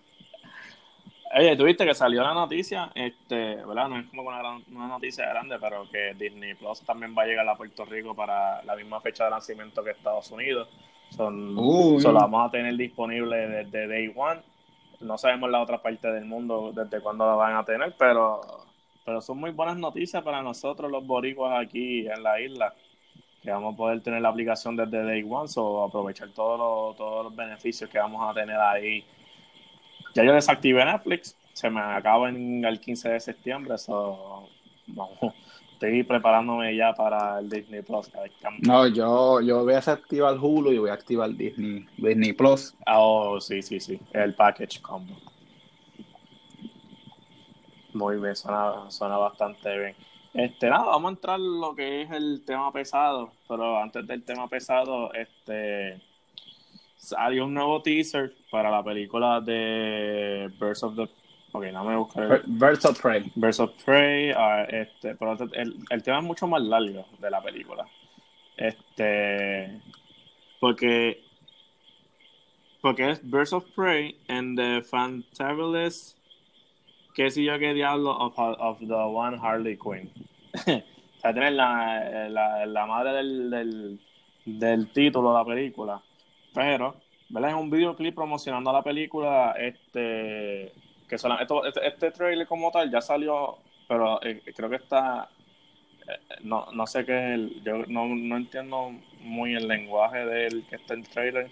Oye, 1.36 1.56
tuviste 1.56 1.84
que 1.84 1.94
salió 1.94 2.22
la 2.22 2.32
noticia, 2.32 2.92
este, 2.94 3.56
¿verdad? 3.56 3.88
No 3.88 3.98
es 3.98 4.06
como 4.06 4.22
una, 4.22 4.40
una, 4.70 4.86
noticia 4.86 5.28
grande, 5.28 5.58
pero 5.58 5.90
que 5.90 6.14
Disney 6.14 6.54
Plus 6.54 6.80
también 6.82 7.12
va 7.16 7.22
a 7.22 7.26
llegar 7.26 7.48
a 7.48 7.56
Puerto 7.56 7.84
Rico 7.84 8.14
para 8.14 8.62
la 8.62 8.76
misma 8.76 9.00
fecha 9.00 9.24
de 9.24 9.30
nacimiento 9.30 9.82
que 9.82 9.90
Estados 9.90 10.30
Unidos. 10.30 10.68
Son, 11.10 11.56
solo 12.00 12.20
vamos 12.20 12.46
a 12.46 12.50
tener 12.52 12.76
disponible 12.76 13.48
desde 13.48 13.88
Day 13.88 14.12
One. 14.14 14.42
No 15.00 15.18
sabemos 15.18 15.50
la 15.50 15.60
otra 15.60 15.82
parte 15.82 16.08
del 16.12 16.24
mundo 16.24 16.70
desde 16.72 17.00
cuándo 17.00 17.26
la 17.26 17.34
van 17.34 17.56
a 17.56 17.64
tener, 17.64 17.96
pero, 17.98 18.40
pero 19.04 19.20
son 19.20 19.38
muy 19.38 19.50
buenas 19.50 19.76
noticias 19.76 20.22
para 20.22 20.40
nosotros 20.40 20.88
los 20.88 21.04
boricuas 21.04 21.60
aquí 21.60 22.06
en 22.06 22.22
la 22.22 22.40
isla, 22.40 22.74
que 23.42 23.50
vamos 23.50 23.74
a 23.74 23.76
poder 23.76 24.00
tener 24.02 24.22
la 24.22 24.28
aplicación 24.28 24.76
desde 24.76 25.02
Day 25.02 25.24
One, 25.28 25.50
o 25.56 25.82
aprovechar 25.82 26.28
todos 26.28 26.58
los, 26.58 26.96
todos 26.96 27.24
los 27.24 27.34
beneficios 27.34 27.90
que 27.90 27.98
vamos 27.98 28.22
a 28.30 28.32
tener 28.32 28.56
ahí 28.56 29.04
ya 30.14 30.24
yo 30.24 30.32
desactivé 30.32 30.84
Netflix, 30.84 31.36
se 31.52 31.68
me 31.70 31.80
acaba 31.80 32.28
en 32.28 32.64
el 32.64 32.80
15 32.80 33.10
de 33.10 33.20
septiembre, 33.20 33.78
so, 33.78 34.48
estoy 35.72 36.02
preparándome 36.04 36.76
ya 36.76 36.92
para 36.92 37.40
el 37.40 37.50
Disney 37.50 37.82
Plus. 37.82 38.10
No, 38.60 38.86
yo, 38.86 39.40
yo 39.40 39.64
voy 39.64 39.72
a 39.72 39.76
desactivar 39.76 40.38
Hulu 40.38 40.72
y 40.72 40.78
voy 40.78 40.90
a 40.90 40.94
activar 40.94 41.30
Disney, 41.30 41.86
Disney 41.96 42.32
Plus. 42.32 42.74
Oh, 42.86 43.40
sí, 43.40 43.62
sí, 43.62 43.80
sí, 43.80 44.00
el 44.12 44.34
package 44.34 44.80
combo. 44.80 45.14
Muy 47.92 48.20
bien, 48.20 48.34
suena, 48.34 48.90
suena 48.90 49.16
bastante 49.18 49.78
bien. 49.78 49.94
Este, 50.32 50.68
nada, 50.68 50.86
vamos 50.86 51.10
a 51.10 51.14
entrar 51.14 51.38
en 51.38 51.60
lo 51.60 51.76
que 51.76 52.02
es 52.02 52.10
el 52.10 52.42
tema 52.44 52.72
pesado, 52.72 53.30
pero 53.48 53.78
antes 53.80 54.04
del 54.06 54.24
tema 54.24 54.48
pesado, 54.48 55.12
este 55.14 56.00
salió 57.04 57.44
un 57.44 57.54
nuevo 57.54 57.82
teaser 57.82 58.34
para 58.50 58.70
la 58.70 58.82
película 58.82 59.40
de 59.40 60.50
Birds 60.58 60.82
of 60.82 60.96
the 60.96 61.08
Ok, 61.56 61.66
no 61.72 61.84
me 61.84 61.96
buscaré. 61.96 62.42
Birds 62.46 62.84
of 62.84 63.00
Prey. 63.00 63.30
Birds 63.36 63.60
of 63.60 63.70
Prey. 63.84 64.32
Uh, 64.32 64.66
este, 64.68 65.14
pero 65.14 65.36
el, 65.52 65.76
el, 65.88 66.02
tema 66.02 66.18
es 66.18 66.24
mucho 66.24 66.48
más 66.48 66.60
largo 66.60 67.06
de 67.20 67.30
la 67.30 67.40
película. 67.40 67.86
Este. 68.56 69.80
Porque. 70.58 71.22
Porque 72.80 73.10
es 73.10 73.30
Birds 73.30 73.52
of 73.52 73.64
Prey 73.76 74.18
and 74.26 74.58
the 74.58 74.82
Fantabulous. 74.82 76.16
¿Qué 77.14 77.30
sé 77.30 77.44
yo 77.44 77.56
qué 77.60 77.72
diablo 77.72 78.10
of, 78.10 78.34
of 78.36 78.80
the 78.80 78.92
One 78.92 79.38
Harley 79.40 79.78
Quinn? 79.78 80.10
o 80.54 81.20
sea, 81.20 81.32
tener 81.32 81.52
la, 81.52 82.28
la, 82.30 82.66
la 82.66 82.86
madre 82.86 83.12
del, 83.12 83.50
del, 83.50 84.00
del 84.44 84.92
título 84.92 85.30
de 85.30 85.38
la 85.38 85.44
película 85.44 86.02
pero, 86.54 86.96
¿verdad? 87.28 87.50
Es 87.50 87.56
un 87.56 87.70
videoclip 87.70 88.14
promocionando 88.14 88.72
la 88.72 88.82
película, 88.82 89.54
este, 89.58 90.72
que 91.08 91.18
solamente, 91.18 91.54
este, 91.66 91.86
este, 91.86 92.10
trailer 92.10 92.46
como 92.46 92.70
tal 92.70 92.90
ya 92.90 93.00
salió, 93.00 93.58
pero 93.88 94.22
eh, 94.22 94.42
creo 94.54 94.70
que 94.70 94.76
está, 94.76 95.28
eh, 96.08 96.36
no, 96.42 96.66
no 96.72 96.86
sé 96.86 97.04
qué 97.04 97.34
es 97.34 97.64
yo 97.64 97.84
no, 97.88 98.06
no 98.06 98.36
entiendo 98.36 98.92
muy 99.20 99.54
el 99.54 99.68
lenguaje 99.68 100.24
del 100.24 100.66
que 100.66 100.76
está 100.76 100.94
en 100.94 101.00
el 101.00 101.08
trailer. 101.08 101.50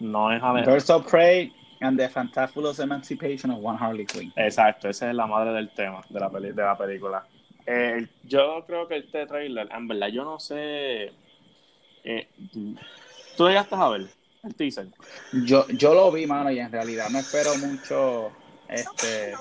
No 0.00 0.30
es 0.32 0.42
Birds 0.66 0.90
of 0.90 1.10
Prey 1.10 1.52
and 1.80 1.98
the 1.98 2.08
Fantabulous 2.08 2.80
Emancipation 2.80 3.50
of 3.50 3.58
One 3.62 3.78
Harley 3.80 4.06
Quinn. 4.06 4.32
Exacto, 4.36 4.88
esa 4.88 5.08
es 5.08 5.14
la 5.14 5.26
madre 5.26 5.52
del 5.52 5.70
tema 5.70 6.02
de 6.08 6.20
la, 6.20 6.28
de 6.28 6.52
la 6.52 6.76
película. 6.76 7.24
Eh, 7.66 8.06
yo 8.24 8.64
creo 8.66 8.86
que 8.86 8.98
este 8.98 9.26
trailer, 9.26 9.68
en 9.72 9.88
verdad, 9.88 10.08
yo 10.08 10.24
no 10.24 10.38
sé. 10.38 11.12
Eh, 12.04 12.28
¿Tú 13.36 13.50
ya 13.50 13.60
estás 13.60 13.80
a 13.80 13.88
ver? 13.88 14.06
Yo, 15.32 15.66
yo 15.68 15.94
lo 15.94 16.12
vi, 16.12 16.26
mano, 16.26 16.50
y 16.50 16.58
en 16.58 16.70
realidad 16.70 17.08
no 17.10 17.18
espero 17.18 17.56
mucho, 17.56 18.32
este, 18.68 19.34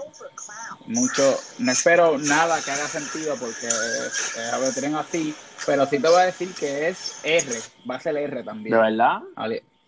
mucho, 0.88 1.38
no 1.60 1.72
espero 1.72 2.18
nada 2.18 2.62
que 2.64 2.72
haga 2.72 2.88
sentido 2.88 3.36
porque 3.40 3.68
eh, 3.68 4.60
ver, 4.60 4.74
tienen 4.74 4.96
así, 4.96 5.36
pero 5.66 5.86
sí 5.86 6.00
te 6.00 6.08
voy 6.08 6.22
a 6.22 6.26
decir 6.26 6.54
que 6.54 6.90
es 6.90 7.20
R, 7.24 7.60
va 7.90 7.96
a 7.96 8.00
ser 8.00 8.18
R 8.18 8.44
también. 8.44 8.76
¿De 8.76 8.82
verdad? 8.82 9.22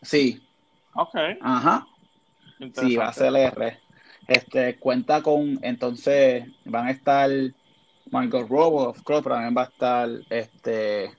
Sí. 0.01 0.41
Ok. 0.93 1.15
Ajá. 1.41 1.87
Sí, 2.59 2.95
va 2.95 3.07
a 3.07 3.13
ser 3.13 3.35
R. 3.35 3.79
Este, 4.27 4.77
cuenta 4.79 5.21
con, 5.21 5.59
entonces, 5.61 6.45
van 6.65 6.87
a 6.87 6.91
estar 6.91 7.29
Michael 8.11 8.47
Robo, 8.47 8.89
of 8.89 9.01
course, 9.03 9.23
pero 9.23 9.35
también 9.35 9.55
va 9.55 9.63
a 9.63 9.65
estar, 9.65 10.09
este, 10.29 11.11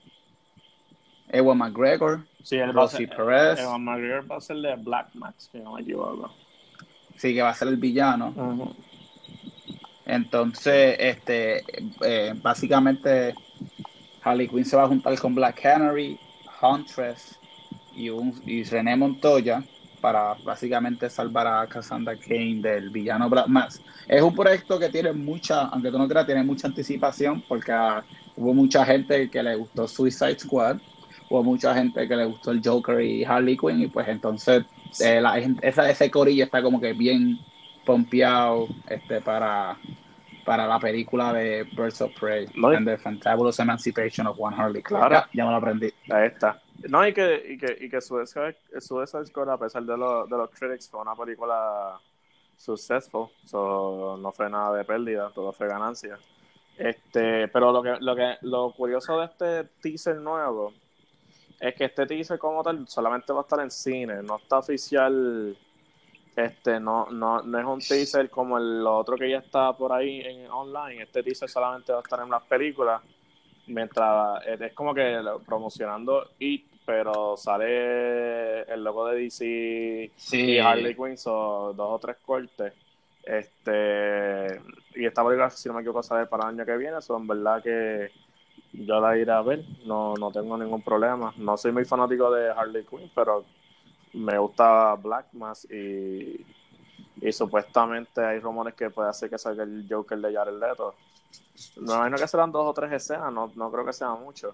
Ewan 1.29 1.57
McGregor, 1.57 2.25
Sí, 2.47 2.55
el 2.55 2.73
Rossi 2.73 3.07
Perez. 3.07 3.59
Evan 3.59 3.83
McGregor 3.83 4.31
va 4.31 4.37
a 4.37 4.39
ser 4.39 4.55
de 4.55 4.73
Black 4.77 5.09
Max, 5.15 5.49
que 5.51 5.59
no 5.59 5.73
me 5.73 5.81
equivoco. 5.81 6.33
Sí, 7.17 7.33
que 7.33 7.41
va 7.41 7.49
a 7.49 7.53
ser 7.53 7.67
el 7.67 7.75
villano. 7.75 8.73
Entonces, 10.05 10.95
este, 10.97 11.61
eh, 12.05 12.33
básicamente, 12.41 13.35
Harley 14.23 14.47
Quinn 14.47 14.63
se 14.63 14.77
va 14.77 14.83
a 14.83 14.87
juntar 14.87 15.19
con 15.19 15.35
Black 15.35 15.61
Canary, 15.61 16.17
Huntress 16.61 17.37
y, 17.93 18.07
un, 18.09 18.33
y 18.45 18.63
René 18.63 18.95
Montoya 18.95 19.61
para 19.99 20.35
básicamente 20.35 21.09
salvar 21.09 21.47
a 21.47 21.67
Cassandra 21.67 22.15
Kane 22.15 22.61
del 22.61 22.91
villano 22.91 23.29
Black 23.29 23.47
Max. 23.47 23.81
Es 24.07 24.21
un 24.21 24.33
proyecto 24.33 24.79
que 24.79 24.87
tiene 24.87 25.11
mucha, 25.11 25.63
aunque 25.63 25.91
tú 25.91 25.97
no 25.97 26.07
creas, 26.07 26.25
tiene 26.25 26.45
mucha 26.45 26.67
anticipación 26.67 27.43
porque 27.45 27.73
hubo 28.37 28.53
mucha 28.53 28.85
gente 28.85 29.29
que 29.29 29.43
le 29.43 29.53
gustó 29.57 29.85
Suicide 29.85 30.39
Squad 30.39 30.77
hubo 31.29 31.43
mucha 31.43 31.73
gente 31.73 32.07
que 32.07 32.15
le 32.15 32.25
gustó 32.25 32.51
el 32.51 32.61
Joker 32.63 33.01
y 33.01 33.23
Harley 33.23 33.57
Quinn 33.57 33.81
y 33.81 33.87
pues 33.87 34.07
entonces 34.07 34.63
eh, 35.01 35.21
esa, 35.61 35.89
ese 35.89 36.09
corillo 36.09 36.45
está 36.45 36.61
como 36.61 36.79
que 36.79 36.93
bien 36.93 37.37
pompeado 37.85 38.67
este, 38.89 39.21
para, 39.21 39.77
para 40.45 40.67
la 40.67 40.79
película 40.79 41.33
de 41.33 41.63
Birds 41.75 42.01
of 42.01 42.11
Prey 42.19 42.47
and 42.75 42.87
the 42.87 42.97
Fantabulous 42.97 43.59
Emancipation 43.59 44.27
of 44.27 44.37
One 44.39 44.55
Harley 44.55 44.83
Quinn. 44.83 44.97
Claro. 44.97 45.25
Ya, 45.33 45.45
me 45.45 45.51
lo 45.51 45.57
aprendí. 45.57 45.93
Ahí 46.09 46.27
está. 46.27 46.61
No, 46.89 47.05
y 47.07 47.13
que, 47.13 47.43
y 47.49 47.57
que, 47.57 47.77
y 47.85 47.89
que 47.89 48.01
Suicide, 48.01 48.55
Squad, 49.25 49.49
a 49.49 49.57
pesar 49.57 49.83
de, 49.83 49.97
lo, 49.97 50.27
de 50.27 50.37
los 50.37 50.49
critics, 50.51 50.89
fue 50.89 51.01
una 51.01 51.15
película 51.15 51.99
successful. 52.55 53.29
So, 53.45 54.17
no 54.21 54.31
fue 54.31 54.49
nada 54.49 54.77
de 54.77 54.83
pérdida, 54.83 55.31
todo 55.33 55.51
fue 55.51 55.67
ganancia. 55.67 56.19
Este, 56.77 57.47
pero 57.47 57.71
lo 57.71 57.81
que, 57.81 57.95
lo 57.99 58.15
que, 58.15 58.35
lo 58.41 58.71
curioso 58.73 59.19
de 59.19 59.25
este 59.25 59.63
teaser 59.81 60.17
nuevo 60.17 60.73
es 61.59 61.75
que 61.75 61.85
este 61.85 62.05
teaser 62.05 62.37
como 62.37 62.63
tal 62.63 62.87
solamente 62.87 63.33
va 63.33 63.39
a 63.39 63.43
estar 63.43 63.59
en 63.59 63.71
cine, 63.71 64.21
no 64.23 64.37
está 64.37 64.59
oficial, 64.59 65.57
este, 66.35 66.79
no, 66.79 67.07
no, 67.07 67.41
no 67.41 67.59
es 67.59 67.65
un 67.65 67.79
teaser 67.79 68.29
como 68.29 68.57
el 68.57 68.85
otro 68.85 69.17
que 69.17 69.29
ya 69.29 69.39
está 69.39 69.73
por 69.73 69.91
ahí 69.91 70.21
en 70.21 70.49
online, 70.51 71.03
este 71.03 71.23
teaser 71.23 71.49
solamente 71.49 71.91
va 71.91 71.99
a 71.99 72.01
estar 72.01 72.19
en 72.21 72.29
las 72.29 72.43
películas, 72.43 73.01
mientras 73.67 74.45
es 74.45 74.73
como 74.73 74.93
que 74.93 75.19
promocionando 75.45 76.29
It, 76.39 76.65
pero 76.85 77.35
sale 77.35 78.61
el 78.61 78.83
logo 78.83 79.07
de 79.07 79.23
DC 79.23 80.11
y 80.31 80.57
Harley 80.57 80.95
Quinn, 80.95 81.15
dos 81.15 81.75
o 81.77 81.99
tres 81.99 82.15
cortes. 82.25 82.73
Este, 83.23 84.61
y 84.95 85.05
esta 85.05 85.21
película, 85.21 85.49
si 85.49 85.67
no 85.67 85.75
me 85.75 85.81
equivoco, 85.81 86.01
sale 86.01 86.27
para 86.27 86.43
el 86.43 86.55
año 86.55 86.65
que 86.65 86.77
viene, 86.77 87.01
son 87.01 87.27
verdad 87.27 87.61
que 87.61 88.09
yo 88.85 88.99
la 88.99 89.17
iré 89.17 89.31
a 89.31 89.41
ver, 89.41 89.63
no, 89.85 90.13
no 90.15 90.31
tengo 90.31 90.57
ningún 90.57 90.81
problema. 90.81 91.33
No 91.37 91.57
soy 91.57 91.71
muy 91.71 91.85
fanático 91.85 92.31
de 92.31 92.49
Harley 92.49 92.85
Quinn, 92.85 93.11
pero 93.13 93.45
me 94.13 94.37
gusta 94.37 94.95
Black 94.95 95.27
Mass 95.33 95.67
y, 95.71 96.45
y 97.21 97.31
supuestamente 97.31 98.23
hay 98.23 98.39
rumores 98.39 98.73
que 98.73 98.89
puede 98.89 99.09
hacer 99.09 99.29
que 99.29 99.37
salga 99.37 99.63
el 99.63 99.85
Joker 99.89 100.19
de 100.19 100.33
Jared 100.33 100.59
Leto. 100.59 100.95
Me 101.77 101.93
imagino 101.93 102.17
que 102.17 102.27
serán 102.27 102.51
dos 102.51 102.65
o 102.67 102.73
tres 102.73 102.91
escenas, 102.91 103.33
no, 103.33 103.51
no 103.55 103.71
creo 103.71 103.85
que 103.85 103.93
sea 103.93 104.11
mucho. 104.11 104.53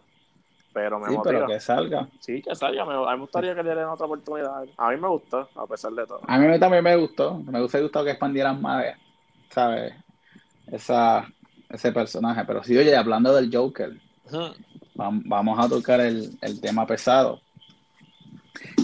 Pero 0.73 0.99
me 0.99 1.09
sí, 1.09 1.15
pero 1.23 1.45
que 1.45 1.59
salga. 1.59 2.07
Sí, 2.19 2.41
que 2.41 2.55
salga. 2.55 2.83
Me, 2.83 2.93
a 2.93 2.97
mí 2.97 3.05
me 3.13 3.19
gustaría 3.19 3.53
que 3.53 3.61
le 3.61 3.75
den 3.75 3.85
otra 3.85 4.07
oportunidad. 4.07 4.65
A 4.75 4.89
mí 4.89 4.97
me 4.97 5.07
gustó, 5.07 5.47
a 5.55 5.67
pesar 5.67 5.91
de 5.91 6.07
todo. 6.07 6.21
A 6.27 6.37
mí 6.39 6.59
también 6.59 6.83
me 6.83 6.95
gustó. 6.95 7.35
Me 7.35 7.59
hubiese 7.59 7.81
gustado 7.81 8.05
que 8.05 8.11
expandieran 8.11 8.59
más, 8.59 8.83
¿sabes? 9.49 9.93
Esa, 10.65 11.27
ese 11.69 11.91
personaje. 11.91 12.43
Pero 12.45 12.63
sí, 12.63 12.75
oye, 12.75 12.95
hablando 12.95 13.35
del 13.35 13.55
Joker, 13.55 13.91
vamos 14.95 15.59
a 15.59 15.69
tocar 15.69 15.99
el, 16.01 16.37
tema 16.61 16.85
pesado. 16.85 17.41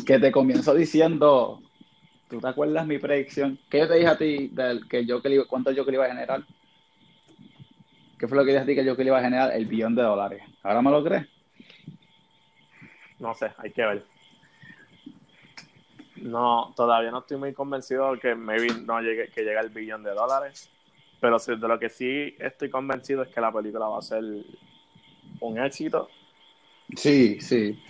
Que 0.05 0.19
te 0.19 0.31
comienzo 0.31 0.73
diciendo, 0.73 1.61
¿tú 2.29 2.39
te 2.39 2.47
acuerdas 2.47 2.87
mi 2.87 2.97
predicción? 2.97 3.59
¿Qué 3.69 3.85
te 3.85 3.95
dije 3.95 4.07
a 4.07 4.17
ti 4.17 4.47
del 4.49 4.87
que 4.87 5.05
Joker, 5.07 5.45
cuánto 5.47 5.75
Joker 5.75 5.93
iba 5.93 6.05
a 6.05 6.09
generar? 6.09 6.43
¿Qué 8.17 8.27
fue 8.27 8.37
lo 8.37 8.43
que 8.43 8.51
dije 8.51 8.63
a 8.63 8.65
ti 8.65 8.75
que 8.75 8.87
Joker 8.87 9.05
iba 9.05 9.19
a 9.19 9.23
generar? 9.23 9.51
El 9.51 9.65
billón 9.65 9.95
de 9.95 10.01
dólares. 10.01 10.43
¿Ahora 10.63 10.81
me 10.81 10.91
lo 10.91 11.03
crees? 11.03 11.27
No 13.19 13.33
sé, 13.33 13.51
hay 13.57 13.71
que 13.71 13.81
ver. 13.81 14.05
No, 16.15 16.73
todavía 16.75 17.11
no 17.11 17.19
estoy 17.19 17.37
muy 17.37 17.53
convencido 17.53 18.13
de 18.13 18.19
que 18.19 18.35
maybe 18.35 18.67
no 18.85 18.99
llegue, 19.01 19.29
que 19.29 19.41
llegue 19.41 19.59
el 19.59 19.69
billón 19.69 20.03
de 20.03 20.11
dólares. 20.11 20.69
Pero 21.21 21.37
de 21.37 21.67
lo 21.67 21.79
que 21.79 21.89
sí 21.89 22.35
estoy 22.39 22.69
convencido 22.69 23.23
es 23.23 23.29
que 23.29 23.41
la 23.41 23.51
película 23.51 23.87
va 23.87 23.99
a 23.99 24.01
ser 24.01 24.23
un 25.41 25.59
éxito. 25.59 26.09
Sí, 26.95 27.39
sí. 27.39 27.81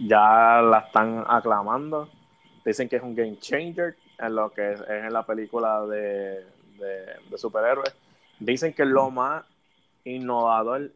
Ya 0.00 0.60
la 0.62 0.84
están 0.86 1.24
aclamando. 1.26 2.08
Dicen 2.64 2.88
que 2.88 2.96
es 2.96 3.02
un 3.02 3.14
game 3.14 3.38
changer 3.38 3.96
en 4.18 4.34
lo 4.34 4.50
que 4.52 4.72
es, 4.72 4.80
en 4.88 5.12
la 5.12 5.24
película 5.24 5.84
de, 5.86 6.44
de, 6.78 7.38
superhéroes. 7.38 7.94
Dicen 8.38 8.72
que 8.72 8.82
es 8.82 8.88
lo 8.88 9.10
más 9.10 9.44
innovador 10.04 10.90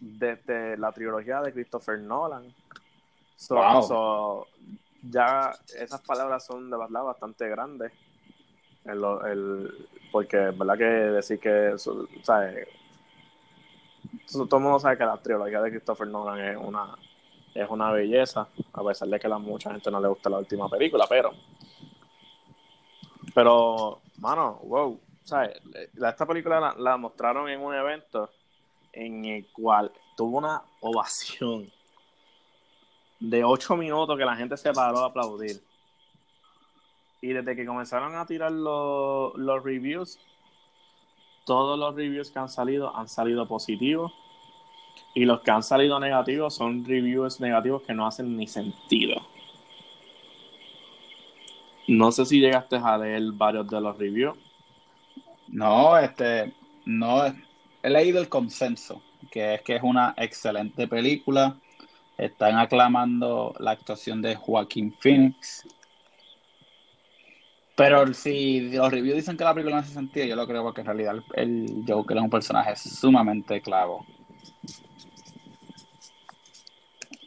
desde 0.00 0.76
la 0.76 0.92
trilogía 0.92 1.40
de 1.42 1.52
Christopher 1.52 1.98
Nolan. 1.98 2.44
ya 5.02 5.52
esas 5.76 6.00
palabras 6.02 6.44
son 6.44 6.70
de 6.70 6.76
verdad 6.76 7.02
bastante 7.02 7.48
grandes. 7.48 7.92
El, 8.84 9.72
porque 10.12 10.36
verdad 10.36 10.78
que 10.78 10.84
decir 10.84 11.38
que, 11.40 11.74
¿sabes? 12.22 12.68
Todo 14.30 14.56
el 14.56 14.62
mundo 14.62 14.78
sabe 14.78 14.98
que 14.98 15.04
la 15.04 15.16
trilogía 15.16 15.60
de 15.60 15.70
Christopher 15.70 16.06
Nolan 16.06 16.40
es 16.40 16.56
una, 16.56 16.94
es 17.54 17.68
una 17.68 17.90
belleza, 17.92 18.48
a 18.72 18.84
pesar 18.84 19.08
de 19.08 19.20
que 19.20 19.26
a 19.26 19.38
mucha 19.38 19.70
gente 19.70 19.90
no 19.90 20.00
le 20.00 20.08
gusta 20.08 20.30
la 20.30 20.38
última 20.38 20.68
película, 20.68 21.06
pero, 21.08 21.32
pero, 23.34 24.00
mano, 24.18 24.60
wow, 24.64 25.00
¿sabes? 25.22 25.60
Esta 25.94 26.26
película 26.26 26.74
la, 26.76 26.96
mostraron 26.96 27.48
en 27.48 27.60
un 27.60 27.74
evento 27.74 28.30
en 28.92 29.24
el 29.24 29.46
cual 29.52 29.90
tuvo 30.16 30.38
una 30.38 30.62
ovación 30.80 31.70
de 33.20 33.42
ocho 33.42 33.76
minutos 33.76 34.16
que 34.18 34.24
la 34.24 34.36
gente 34.36 34.56
se 34.56 34.72
paró 34.72 34.98
a 35.00 35.06
aplaudir. 35.06 35.60
Y 37.20 37.32
desde 37.32 37.56
que 37.56 37.64
comenzaron 37.64 38.14
a 38.16 38.26
tirar 38.26 38.52
los, 38.52 39.34
los 39.36 39.64
reviews, 39.64 40.18
todos 41.44 41.78
los 41.78 41.94
reviews 41.94 42.30
que 42.30 42.38
han 42.38 42.48
salido 42.48 42.94
han 42.96 43.08
salido 43.08 43.46
positivos. 43.46 44.12
Y 45.14 45.24
los 45.24 45.40
que 45.42 45.50
han 45.50 45.62
salido 45.62 46.00
negativos 46.00 46.54
son 46.54 46.84
reviews 46.84 47.40
negativos 47.40 47.82
que 47.82 47.94
no 47.94 48.06
hacen 48.06 48.36
ni 48.36 48.46
sentido. 48.46 49.22
No 51.86 52.10
sé 52.10 52.24
si 52.24 52.40
llegaste 52.40 52.76
a 52.76 52.98
leer 52.98 53.22
varios 53.32 53.68
de 53.68 53.80
los 53.80 53.96
reviews. 53.96 54.36
No, 55.48 55.96
este, 55.98 56.52
no, 56.84 57.24
he 57.82 57.90
leído 57.90 58.20
el 58.20 58.28
consenso, 58.28 59.02
que 59.30 59.54
es 59.54 59.62
que 59.62 59.76
es 59.76 59.82
una 59.82 60.14
excelente 60.16 60.88
película. 60.88 61.56
Están 62.16 62.58
aclamando 62.58 63.54
la 63.58 63.72
actuación 63.72 64.22
de 64.22 64.34
Joaquín 64.34 64.94
Phoenix. 64.98 65.66
Pero 67.76 68.12
si 68.14 68.70
los 68.70 68.90
reviews 68.90 69.16
dicen 69.16 69.36
que 69.36 69.44
la 69.44 69.52
película 69.52 69.76
no 69.76 69.82
hace 69.82 69.92
sentido, 69.92 70.26
yo 70.26 70.36
lo 70.36 70.46
creo 70.46 70.62
porque 70.62 70.82
en 70.82 70.86
realidad 70.86 71.16
el, 71.34 71.84
Joker 71.86 72.16
es 72.16 72.22
un 72.22 72.30
personaje 72.30 72.76
sumamente 72.76 73.60
clavo. 73.60 74.06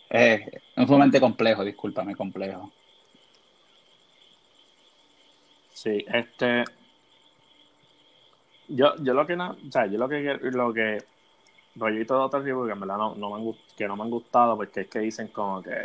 Es 0.10 0.42
sumamente 0.76 1.20
complejo, 1.20 1.66
discúlpame, 1.66 2.16
complejo. 2.16 2.72
Sí, 5.74 6.06
este. 6.08 6.64
Yo, 8.70 8.96
yo 9.02 9.14
lo 9.14 9.28
que 9.28 9.36
no, 9.36 9.52
o 9.52 9.72
sea, 9.72 9.86
yo 9.86 9.98
lo 9.98 10.08
que 10.08 10.40
lo 10.42 10.74
que 10.74 10.98
rollito 11.76 12.16
de 12.16 12.22
otros 12.22 12.44
reviews 12.44 12.68
que 12.68 12.74
en 12.74 12.80
verdad 12.80 12.98
no, 12.98 13.16
no 13.16 13.30
me 13.30 13.36
han, 13.36 13.56
que 13.78 13.88
no 13.88 13.96
me 13.96 14.04
han 14.04 14.10
gustado 14.10 14.56
porque 14.56 14.82
es 14.82 14.88
que 14.88 15.00
dicen 15.00 15.28
como 15.28 15.62
que 15.62 15.76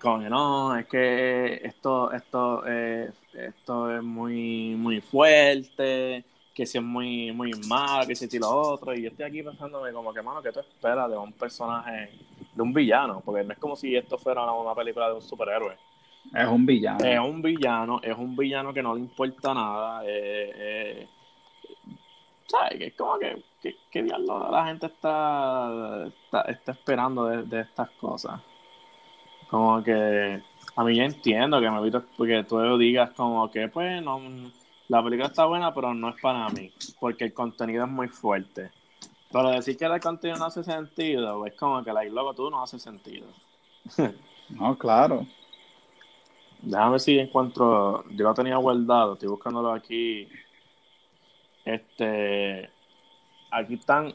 como 0.00 0.20
que 0.20 0.28
no, 0.28 0.76
es 0.76 0.86
que 0.86 1.60
esto, 1.64 2.12
esto, 2.12 2.62
eh, 2.66 3.10
esto 3.34 3.94
es 3.94 4.02
muy, 4.02 4.74
muy 4.76 5.00
fuerte, 5.00 6.24
que 6.54 6.66
si 6.66 6.78
es 6.78 6.84
muy, 6.84 7.32
muy 7.32 7.52
malo, 7.68 8.06
que 8.06 8.14
si 8.14 8.28
y 8.34 8.38
lo 8.38 8.50
otro, 8.50 8.94
y 8.94 9.02
yo 9.02 9.08
estoy 9.08 9.26
aquí 9.26 9.42
pensándome 9.42 9.92
como 9.92 10.12
que, 10.12 10.22
mano, 10.22 10.42
¿qué 10.42 10.52
tú 10.52 10.60
esperas 10.60 11.10
de 11.10 11.16
un 11.16 11.32
personaje, 11.32 12.10
de 12.54 12.62
un 12.62 12.72
villano? 12.72 13.20
Porque 13.24 13.44
no 13.44 13.52
es 13.52 13.58
como 13.58 13.76
si 13.76 13.94
esto 13.94 14.18
fuera 14.18 14.50
una, 14.50 14.74
película 14.74 15.08
de 15.08 15.14
un 15.14 15.22
superhéroe. 15.22 15.76
Es 16.34 16.48
un 16.48 16.66
villano. 16.66 17.04
Es 17.04 17.20
un 17.20 17.42
villano, 17.42 18.00
es 18.02 18.16
un 18.16 18.34
villano 18.34 18.72
que 18.72 18.82
no 18.82 18.94
le 18.94 19.00
importa 19.00 19.54
nada. 19.54 20.02
Eh, 20.04 20.52
eh, 20.56 21.08
¿Sabes? 22.46 22.78
Que 22.78 22.86
es 22.86 22.94
como 22.94 23.18
que, 23.18 23.44
que, 23.90 24.02
la 24.02 24.66
gente 24.66 24.86
está, 24.86 26.06
está, 26.48 26.72
esperando 26.72 27.26
de, 27.26 27.42
de 27.42 27.60
estas 27.60 27.90
cosas. 27.90 28.40
Como 29.48 29.82
que 29.82 30.42
a 30.76 30.84
mí 30.84 30.94
ya 30.94 31.04
entiendo 31.04 31.60
que 31.60 31.70
me 31.70 31.82
visto 31.82 32.04
porque 32.16 32.44
tú 32.44 32.76
digas 32.78 33.10
como 33.12 33.50
que 33.50 33.68
pues 33.68 34.02
no 34.02 34.20
la 34.88 35.02
película 35.02 35.28
está 35.28 35.46
buena 35.46 35.74
pero 35.74 35.94
no 35.94 36.10
es 36.10 36.20
para 36.20 36.48
mí 36.50 36.70
porque 37.00 37.24
el 37.24 37.34
contenido 37.34 37.84
es 37.84 37.90
muy 37.90 38.08
fuerte. 38.08 38.70
Pero 39.32 39.50
decir 39.50 39.76
que 39.76 39.86
el 39.86 40.00
contenido 40.00 40.38
no 40.38 40.46
hace 40.46 40.62
sentido 40.62 41.46
es 41.46 41.54
como 41.54 41.82
que 41.82 41.92
la 41.92 42.04
logo 42.04 42.34
tú 42.34 42.50
no 42.50 42.62
hace 42.62 42.78
sentido. 42.78 43.26
No 44.48 44.78
claro. 44.78 45.26
Déjame 46.62 46.92
ver 46.92 47.00
si 47.00 47.18
encuentro 47.18 48.04
yo 48.10 48.22
lo 48.28 48.32
tenía 48.32 48.56
guardado 48.56 49.14
estoy 49.14 49.28
buscándolo 49.28 49.72
aquí. 49.72 50.28
Este 51.64 52.70
aquí 53.50 53.74
están 53.74 54.14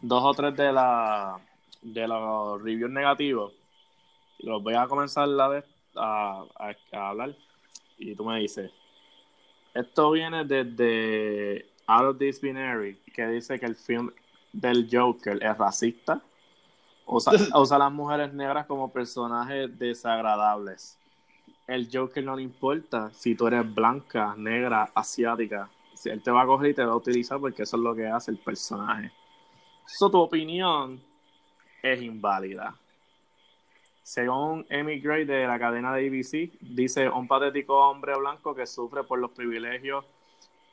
dos 0.00 0.24
o 0.24 0.32
tres 0.32 0.56
de 0.56 0.72
la 0.72 1.38
de 1.82 2.08
los 2.08 2.62
reviews 2.62 2.90
negativos 2.90 3.52
los 4.40 4.62
voy 4.62 4.74
a 4.74 4.86
comenzar 4.86 5.28
la 5.28 5.48
vez 5.48 5.64
a, 5.94 6.44
hablar 6.92 7.34
y 7.98 8.14
tú 8.14 8.24
me 8.24 8.38
dices, 8.40 8.70
esto 9.74 10.10
viene 10.10 10.44
desde 10.44 11.66
Out 11.86 12.04
of 12.04 12.18
This 12.18 12.40
Binary, 12.40 12.98
que 13.14 13.26
dice 13.28 13.58
que 13.58 13.66
el 13.66 13.76
film 13.76 14.10
del 14.52 14.88
Joker 14.90 15.42
es 15.42 15.56
racista, 15.56 16.20
usa, 17.06 17.32
usa 17.58 17.76
a 17.76 17.80
las 17.80 17.92
mujeres 17.92 18.32
negras 18.32 18.66
como 18.66 18.92
personajes 18.92 19.78
desagradables. 19.78 20.98
El 21.66 21.88
Joker 21.92 22.22
no 22.22 22.36
le 22.36 22.42
importa 22.42 23.10
si 23.12 23.34
tú 23.34 23.48
eres 23.48 23.74
blanca, 23.74 24.34
negra, 24.36 24.90
asiática. 24.94 25.68
Si 25.94 26.10
él 26.10 26.22
te 26.22 26.30
va 26.30 26.42
a 26.42 26.46
coger 26.46 26.70
y 26.70 26.74
te 26.74 26.84
va 26.84 26.92
a 26.92 26.96
utilizar 26.96 27.40
porque 27.40 27.64
eso 27.64 27.76
es 27.76 27.82
lo 27.82 27.94
que 27.94 28.06
hace 28.06 28.30
el 28.30 28.38
personaje. 28.38 29.10
Eso 29.86 30.10
tu 30.10 30.18
opinión 30.18 31.00
es 31.82 32.02
inválida. 32.02 32.76
Según 34.06 34.64
Amy 34.70 35.00
Gray 35.00 35.24
de 35.24 35.48
la 35.48 35.58
cadena 35.58 35.92
de 35.92 36.06
ABC, 36.06 36.56
dice 36.60 37.08
un 37.08 37.26
patético 37.26 37.90
hombre 37.90 38.16
blanco 38.16 38.54
que 38.54 38.64
sufre 38.64 39.02
por 39.02 39.18
los 39.18 39.32
privilegios 39.32 40.04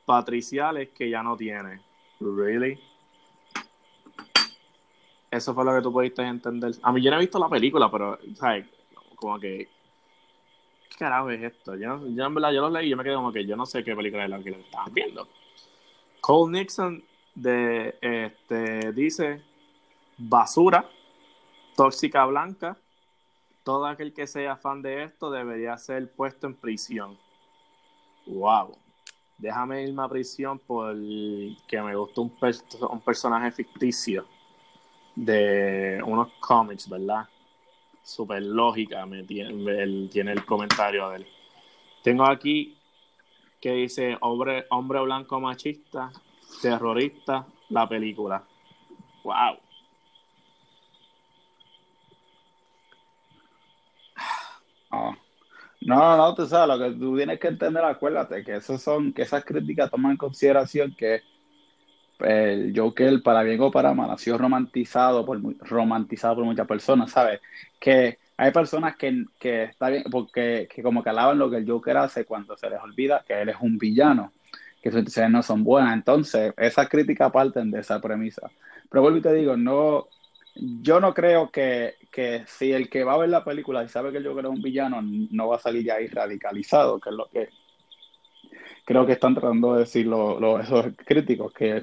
patriciales 0.06 0.90
que 0.90 1.10
ya 1.10 1.20
no 1.20 1.36
tiene. 1.36 1.80
Really? 2.20 2.78
Eso 5.32 5.52
fue 5.52 5.64
lo 5.64 5.74
que 5.74 5.82
tú 5.82 5.92
pudiste 5.92 6.22
entender. 6.22 6.76
A 6.80 6.92
mí 6.92 7.02
yo 7.02 7.10
no 7.10 7.16
he 7.16 7.20
visto 7.22 7.40
la 7.40 7.48
película, 7.48 7.90
pero, 7.90 8.20
¿sabes? 8.36 8.66
Como 9.16 9.40
que. 9.40 9.68
¿Qué 10.90 10.96
carajo 10.96 11.28
es 11.30 11.42
esto? 11.42 11.74
Yo, 11.74 12.06
yo 12.06 12.26
en 12.26 12.34
verdad, 12.34 12.52
yo 12.52 12.60
lo 12.60 12.70
leí 12.70 12.86
y 12.86 12.90
yo 12.90 12.96
me 12.96 13.02
quedé 13.02 13.16
como 13.16 13.32
que 13.32 13.44
yo 13.44 13.56
no 13.56 13.66
sé 13.66 13.82
qué 13.82 13.96
película 13.96 14.22
es 14.22 14.30
la 14.30 14.40
que 14.40 14.50
estaban 14.50 14.94
viendo. 14.94 15.26
Cole 16.20 16.56
Nixon 16.56 17.02
de, 17.34 17.98
este, 18.00 18.92
dice: 18.92 19.42
basura, 20.18 20.88
tóxica 21.74 22.24
blanca, 22.26 22.78
todo 23.64 23.86
aquel 23.86 24.12
que 24.12 24.26
sea 24.26 24.56
fan 24.56 24.82
de 24.82 25.04
esto 25.04 25.30
debería 25.30 25.76
ser 25.78 26.12
puesto 26.12 26.46
en 26.46 26.54
prisión. 26.54 27.18
Wow. 28.26 28.76
Déjame 29.38 29.82
irme 29.82 30.02
a 30.02 30.08
prisión 30.08 30.60
porque 30.60 31.82
me 31.82 31.96
gustó 31.96 32.22
un, 32.22 33.00
personaje 33.00 33.50
ficticio 33.50 34.26
de 35.16 36.00
unos 36.04 36.28
cómics, 36.40 36.88
¿verdad? 36.88 37.26
Super 38.02 38.42
lógica 38.42 39.04
me 39.06 39.24
tiene, 39.24 40.32
el 40.32 40.44
comentario 40.44 41.08
de 41.10 41.16
él. 41.16 41.26
Tengo 42.02 42.24
aquí 42.24 42.76
que 43.60 43.72
dice 43.72 44.16
hombre 44.20 44.66
blanco 44.70 45.40
machista, 45.40 46.12
terrorista, 46.60 47.46
la 47.70 47.88
película. 47.88 48.44
Wow. 49.24 49.63
No, 55.80 55.98
no, 55.98 56.16
no, 56.16 56.34
tú 56.34 56.46
sabes, 56.46 56.78
lo 56.78 56.82
que 56.82 56.98
tú 56.98 57.16
tienes 57.16 57.38
que 57.38 57.48
entender, 57.48 57.84
acuérdate, 57.84 58.42
que 58.42 58.56
esos 58.56 58.80
son, 58.82 59.12
que 59.12 59.22
esas 59.22 59.44
críticas 59.44 59.90
toman 59.90 60.12
en 60.12 60.16
consideración 60.16 60.94
que 60.96 61.20
el 62.20 62.72
Joker, 62.74 63.22
para 63.22 63.42
bien 63.42 63.60
o 63.60 63.70
para 63.70 63.92
mal, 63.92 64.10
ha 64.10 64.18
sido 64.18 64.38
romantizado 64.38 65.26
por, 65.26 65.40
romantizado 65.66 66.36
por 66.36 66.44
muchas 66.44 66.66
personas, 66.66 67.10
¿sabes? 67.10 67.40
Que 67.78 68.18
hay 68.36 68.50
personas 68.50 68.96
que, 68.96 69.24
que 69.38 69.64
está 69.64 69.90
bien, 69.90 70.04
porque 70.10 70.68
que 70.72 70.82
como 70.82 71.02
que 71.02 71.10
alaban 71.10 71.38
lo 71.38 71.50
que 71.50 71.58
el 71.58 71.70
Joker 71.70 71.96
hace 71.98 72.24
cuando 72.24 72.56
se 72.56 72.70
les 72.70 72.80
olvida 72.80 73.24
que 73.26 73.40
él 73.40 73.48
es 73.48 73.56
un 73.60 73.78
villano, 73.78 74.32
que 74.82 74.90
sus 74.90 75.00
intenciones 75.00 75.32
no 75.32 75.42
son 75.42 75.64
buenas. 75.64 75.94
Entonces, 75.94 76.52
esas 76.56 76.88
críticas 76.88 77.30
parten 77.32 77.70
de 77.70 77.80
esa 77.80 78.00
premisa. 78.00 78.50
Pero 78.90 79.02
vuelvo 79.02 79.18
y 79.18 79.22
te 79.22 79.32
digo, 79.32 79.56
no, 79.56 80.06
yo 80.54 81.00
no 81.00 81.14
creo 81.14 81.50
que, 81.50 81.94
que 82.14 82.44
si 82.46 82.70
el 82.70 82.88
que 82.88 83.02
va 83.02 83.14
a 83.14 83.18
ver 83.18 83.28
la 83.28 83.42
película 83.42 83.82
y 83.82 83.88
sabe 83.88 84.12
que 84.12 84.18
el 84.18 84.26
Joker 84.26 84.44
es 84.44 84.50
un 84.52 84.62
villano, 84.62 85.00
no 85.02 85.48
va 85.48 85.56
a 85.56 85.58
salir 85.58 85.82
de 85.82 85.90
ahí 85.90 86.06
radicalizado, 86.06 87.00
que 87.00 87.10
es 87.10 87.16
lo 87.16 87.26
que 87.26 87.48
creo 88.84 89.04
que 89.04 89.14
están 89.14 89.34
tratando 89.34 89.74
de 89.74 89.80
decir 89.80 90.06
esos 90.06 90.86
críticos, 91.04 91.52
que 91.52 91.82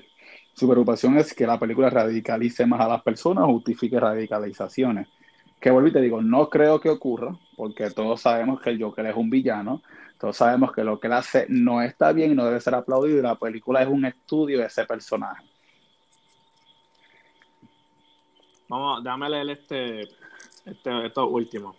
su 0.54 0.70
preocupación 0.70 1.18
es 1.18 1.34
que 1.34 1.46
la 1.46 1.60
película 1.60 1.90
radicalice 1.90 2.66
más 2.66 2.80
a 2.80 2.88
las 2.88 3.02
personas 3.02 3.44
justifique 3.44 4.00
radicalizaciones. 4.00 5.10
Que 5.60 5.70
vuelvo 5.70 5.90
y 5.90 5.94
te 5.94 6.02
digo, 6.02 6.22
no 6.22 6.50
creo 6.50 6.80
que 6.80 6.90
ocurra, 6.90 7.38
porque 7.58 7.92
todos 7.92 8.22
sabemos 8.22 8.62
que 8.62 8.70
el 8.70 8.82
Joker 8.82 9.08
es 9.08 9.16
un 9.18 9.30
villano, 9.30 9.82
todos 10.18 10.38
sabemos 10.38 10.72
que 10.72 10.86
lo 10.86 10.98
que 10.98 11.08
él 11.08 11.14
hace 11.14 11.46
no 11.50 11.82
está 11.82 12.14
bien 12.14 12.32
y 12.32 12.36
no 12.36 12.46
debe 12.46 12.62
ser 12.62 12.76
aplaudido, 12.76 13.20
y 13.20 13.22
la 13.22 13.36
película 13.36 13.82
es 13.82 13.90
un 13.90 14.06
estudio 14.06 14.60
de 14.60 14.68
ese 14.68 14.86
personaje. 14.86 15.51
Vamos, 18.72 19.04
déjame 19.04 19.30
leer 19.30 19.50
este, 19.50 20.04
este, 20.66 21.06
esto 21.06 21.28
último. 21.28 21.76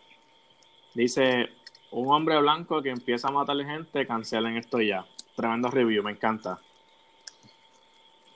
Dice, 0.92 1.48
un 1.90 2.12
hombre 2.12 2.38
blanco 2.38 2.82
que 2.82 2.90
empieza 2.90 3.28
a 3.28 3.30
matar 3.30 3.56
gente, 3.64 4.06
cancelen 4.06 4.58
esto 4.58 4.78
ya. 4.78 5.06
Tremendo 5.34 5.70
review, 5.70 6.02
me 6.02 6.10
encanta. 6.10 6.58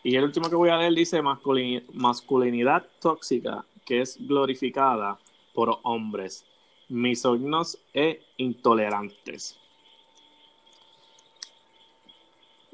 Y 0.03 0.17
el 0.17 0.25
último 0.25 0.49
que 0.49 0.57
voy 0.57 0.71
a 0.71 0.79
leer 0.79 0.95
dice 0.95 1.21
masculinidad 1.21 2.89
tóxica 2.99 3.63
que 3.85 4.01
es 4.01 4.17
glorificada 4.27 5.19
por 5.53 5.79
hombres, 5.83 6.47
misóginos 6.89 7.79
e 7.93 8.23
intolerantes. 8.39 9.61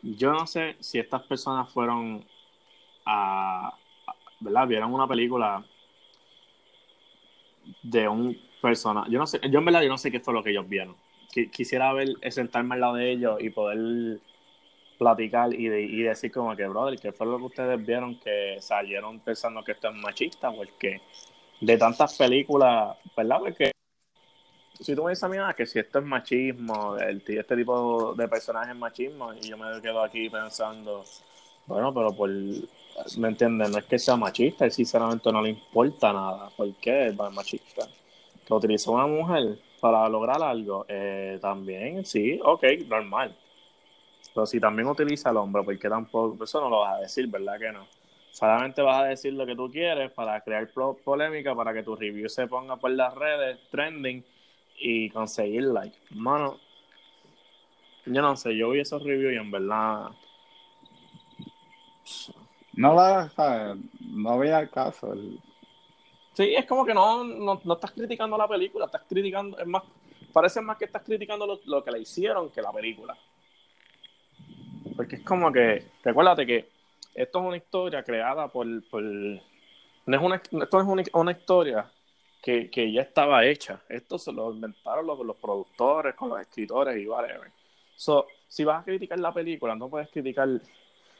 Yo 0.01 0.31
no 0.33 0.47
sé 0.47 0.77
si 0.79 1.01
estas 1.01 1.25
personas 1.25 1.73
fueron 1.73 2.25
a, 3.05 3.77
¿verdad? 4.38 4.68
Vieron 4.68 4.95
una 4.95 5.09
película 5.09 5.64
de 7.83 8.09
un 8.09 8.37
persona. 8.61 9.05
Yo 9.09 9.18
no 9.18 9.27
sé, 9.27 9.40
yo 9.51 9.59
en 9.59 9.64
verdad 9.64 9.83
yo 9.83 9.88
no 9.88 9.98
sé 9.98 10.11
qué 10.11 10.20
fue 10.20 10.35
lo 10.35 10.42
que 10.42 10.51
ellos 10.51 10.68
vieron. 10.68 10.96
Quisiera 11.51 11.92
ver, 11.92 12.09
sentarme 12.31 12.75
al 12.75 12.81
lado 12.81 12.94
de 12.94 13.11
ellos 13.11 13.38
y 13.40 13.51
poder 13.51 14.20
platicar 14.98 15.53
y, 15.55 15.66
y 15.66 16.03
decir 16.03 16.31
como 16.31 16.55
que, 16.55 16.66
brother, 16.66 16.98
¿qué 16.98 17.11
fue 17.12 17.27
lo 17.27 17.38
que 17.38 17.44
ustedes 17.44 17.85
vieron 17.85 18.18
que 18.20 18.57
salieron 18.61 19.20
pensando 19.20 19.64
que 19.64 19.72
esto 19.72 19.88
es 19.88 19.94
machista? 19.96 20.53
Porque 20.53 21.01
de 21.61 21.79
tantas 21.79 22.16
películas, 22.16 22.96
¿verdad? 23.16 23.38
Porque 23.38 23.72
si 24.83 24.94
tú 24.94 25.05
me 25.05 25.11
dices 25.11 25.25
a 25.25 25.29
mí, 25.29 25.37
ah, 25.38 25.55
que 25.57 25.64
si 25.64 25.79
esto 25.79 26.01
es 26.01 26.05
machismo, 26.05 26.96
el, 26.96 27.22
este 27.27 27.57
tipo 27.57 28.14
de 28.14 28.29
personajes 28.29 28.70
es 28.70 28.77
machismo, 28.77 29.33
y 29.35 29.48
yo 29.48 29.57
me 29.57 29.81
quedo 29.81 30.03
aquí 30.03 30.29
pensando, 30.29 31.05
bueno, 31.66 31.94
pero 31.94 32.12
por, 32.12 32.31
¿me 33.19 33.29
entiendes? 33.29 33.71
No 33.71 33.79
es 33.79 33.85
que 33.85 33.99
sea 33.99 34.17
machista, 34.17 34.65
él 34.65 34.73
sinceramente 34.73 35.31
no 35.33 35.43
le 35.43 35.51
importa 35.51 36.13
nada. 36.13 36.51
¿Por 36.57 36.73
qué 36.77 37.09
es 37.09 37.17
machista? 37.17 37.87
Que 38.47 38.55
utilizó 38.55 38.93
una 38.93 39.07
mujer 39.07 39.59
para 39.81 40.09
lograr 40.09 40.43
algo, 40.43 40.87
eh, 40.89 41.39
también, 41.41 42.05
sí, 42.05 42.39
ok, 42.43 42.65
normal. 42.87 43.37
Pero 44.35 44.47
si 44.47 44.61
también 44.61 44.89
utiliza 44.89 45.31
al 45.31 45.37
hombre, 45.39 45.63
¿por 45.63 45.79
qué 45.79 45.89
tampoco? 45.89 46.45
Eso 46.45 46.61
no 46.61 46.71
lo 46.71 46.81
vas 46.81 46.99
a 46.99 47.01
decir, 47.01 47.27
¿verdad 47.27 47.59
que 47.59 47.73
no? 47.73 47.87
Solamente 48.31 48.81
vas 48.81 49.03
a 49.03 49.07
decir 49.07 49.35
lo 49.35 49.45
que 49.45 49.55
tú 49.55 49.71
quieres 49.71 50.11
para 50.13 50.41
crear 50.41 50.71
polémica, 51.05 51.55
para 51.55 51.75
que 51.75 51.83
tu 51.83 51.95
review 51.95 52.29
se 52.29 52.47
ponga 52.47 52.77
por 52.77 52.91
las 52.93 53.15
redes, 53.15 53.59
trending 53.71 54.25
y 54.79 55.11
conseguir 55.11 55.65
like. 55.65 55.97
Mano, 56.11 56.59
yo 58.07 58.23
no 58.23 58.37
sé, 58.37 58.57
yo 58.57 58.71
vi 58.71 58.81
esos 58.81 59.03
reviews 59.03 59.35
y 59.35 59.37
en 59.37 59.51
verdad 59.51 60.11
no 62.75 62.95
la, 62.95 63.77
no 64.01 64.39
veía 64.39 64.61
el 64.61 64.71
caso. 64.71 65.15
Sí, 66.35 66.55
es 66.55 66.65
como 66.67 66.85
que 66.85 66.95
no, 66.95 67.25
no, 67.25 67.61
estás 67.75 67.91
criticando 67.91 68.39
la 68.39 68.49
película, 68.49 68.87
estás 68.87 69.03
criticando, 69.09 69.59
es 69.59 69.67
más, 69.67 69.83
parece 70.33 70.61
más 70.61 70.79
que 70.79 70.87
estás 70.87 71.03
criticando 71.03 71.61
lo, 71.65 71.85
que 71.85 71.91
le 71.91 72.01
hicieron 72.01 72.51
que 72.51 72.63
la 72.63 72.73
película. 72.73 73.17
Porque 74.97 75.17
es 75.17 75.23
como 75.23 75.53
que, 75.53 75.91
recuérdate 76.03 76.47
que 76.47 76.69
esto 77.15 77.41
es 77.41 77.45
una 77.45 77.57
historia 77.57 78.03
creada 78.03 78.49
por, 78.49 78.67
por 78.89 79.03
no 79.03 80.17
es 80.17 80.23
una, 80.23 80.37
esto 80.37 80.81
es 80.81 80.87
una, 80.87 81.03
una 81.13 81.33
historia 81.33 81.91
que, 82.43 82.71
que, 82.71 82.91
ya 82.91 83.03
estaba 83.03 83.45
hecha. 83.45 83.83
Esto 83.89 84.19
se 84.19 84.33
lo 84.33 84.53
inventaron 84.53 85.07
los, 85.07 85.19
los 85.21 85.37
productores, 85.37 86.15
con 86.15 86.31
los 86.31 86.41
escritores 86.41 87.01
y 87.01 87.07
whatever. 87.07 87.53
So, 87.95 88.27
si 88.49 88.65
vas 88.65 88.81
a 88.81 88.85
criticar 88.85 89.19
la 89.19 89.33
película, 89.33 89.75
no 89.77 89.89
puedes 89.89 90.09
criticar 90.11 90.49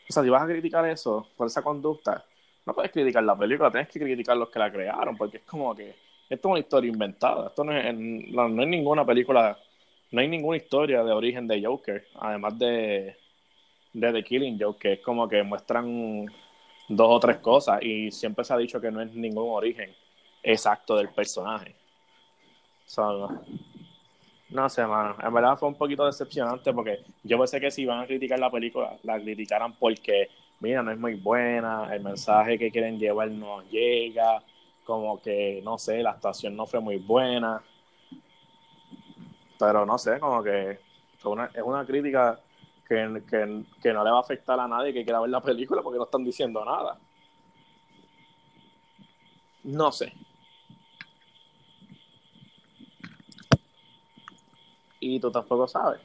o 0.09 0.13
sea, 0.13 0.23
si 0.23 0.29
vas 0.29 0.43
a 0.43 0.47
criticar 0.47 0.87
eso 0.89 1.29
por 1.37 1.47
esa 1.47 1.63
conducta, 1.63 2.25
no 2.65 2.75
puedes 2.75 2.93
criticar 2.93 3.25
la 3.25 3.37
película, 3.37 3.71
tienes 3.71 3.89
que 3.89 4.01
criticar 4.01 4.37
los 4.37 4.51
que 4.51 4.59
la 4.59 4.71
crearon, 4.71 5.17
porque 5.17 5.39
es 5.39 5.43
como 5.45 5.75
que 5.75 5.95
esto 6.29 6.49
es 6.49 6.53
una 6.53 6.61
historia 6.61 6.91
inventada. 6.91 7.49
Esto 7.49 7.65
no 7.65 7.77
es, 7.77 7.95
no, 7.95 8.43
hay 8.43 8.67
ninguna 8.67 9.05
película, 9.05 9.59
no 10.11 10.21
hay 10.21 10.29
ninguna 10.29 10.57
historia 10.57 11.05
de 11.05 11.13
origen 11.13 11.47
de 11.47 11.63
Joker, 11.63 12.07
además 12.15 12.59
de, 12.59 13.17
The 13.93 14.25
Killing 14.25 14.59
Joke, 14.59 14.79
que 14.79 14.93
es 14.95 15.01
como 15.01 15.29
que 15.29 15.43
muestran 15.43 16.27
dos 16.89 17.09
o 17.09 17.21
tres 17.21 17.39
cosas 17.39 17.83
y 17.83 18.11
siempre 18.11 18.45
se 18.45 18.55
ha 18.55 18.57
dicho 18.57 18.81
que 18.81 18.91
no 18.91 19.03
es 19.03 19.13
ningún 19.13 19.51
origen 19.51 19.95
exacto 20.43 20.97
del 20.97 21.11
personaje. 21.11 21.75
No 24.53 24.69
sé, 24.69 24.87
mano. 24.87 25.17
En 25.23 25.33
verdad 25.33 25.57
fue 25.59 25.69
un 25.69 25.75
poquito 25.77 26.05
decepcionante 26.05 26.73
porque 26.75 27.05
yo 27.23 27.39
pensé 27.39 27.59
que 27.61 27.71
si 27.71 27.83
iban 27.83 28.01
a 28.01 28.07
criticar 28.07 28.39
la 28.39 28.51
película, 28.51 28.99
la 29.03 29.19
criticaran 29.19 29.75
porque, 29.79 30.29
mira, 30.61 30.83
no 30.83 30.91
es 30.91 30.99
muy 30.99 31.15
buena, 31.15 31.93
el 31.95 32.03
mensaje 32.03 32.59
que 32.59 32.71
quieren 32.71 32.99
llevar 32.99 33.31
no 33.31 33.63
llega, 33.71 34.43
como 34.85 35.21
que, 35.23 35.63
no 35.65 35.79
sé, 35.79 36.03
la 36.03 36.11
actuación 36.11 36.55
no 36.57 36.67
fue 36.67 36.81
muy 36.81 36.99
buena. 36.99 37.63
Pero 39.59 39.87
no 39.87 39.99
sé, 39.99 40.19
como 40.19 40.43
que 40.43 40.71
es 40.73 41.63
una 41.65 41.87
crítica 41.87 42.39
que, 42.89 43.23
que, 43.29 43.65
que 43.81 43.93
no 43.93 44.05
le 44.05 44.11
va 44.11 44.19
a 44.19 44.21
afectar 44.21 44.59
a 44.59 44.69
nadie 44.69 44.93
que 44.93 45.05
quiera 45.05 45.21
ver 45.21 45.31
la 45.31 45.41
película 45.41 45.83
porque 45.83 45.99
no 45.99 46.05
están 46.05 46.25
diciendo 46.25 46.65
nada. 46.65 46.99
No 49.65 49.91
sé. 49.93 50.13
Y 55.03 55.21
tú 55.21 55.31
tampoco 55.31 55.67
sabes. 55.67 56.01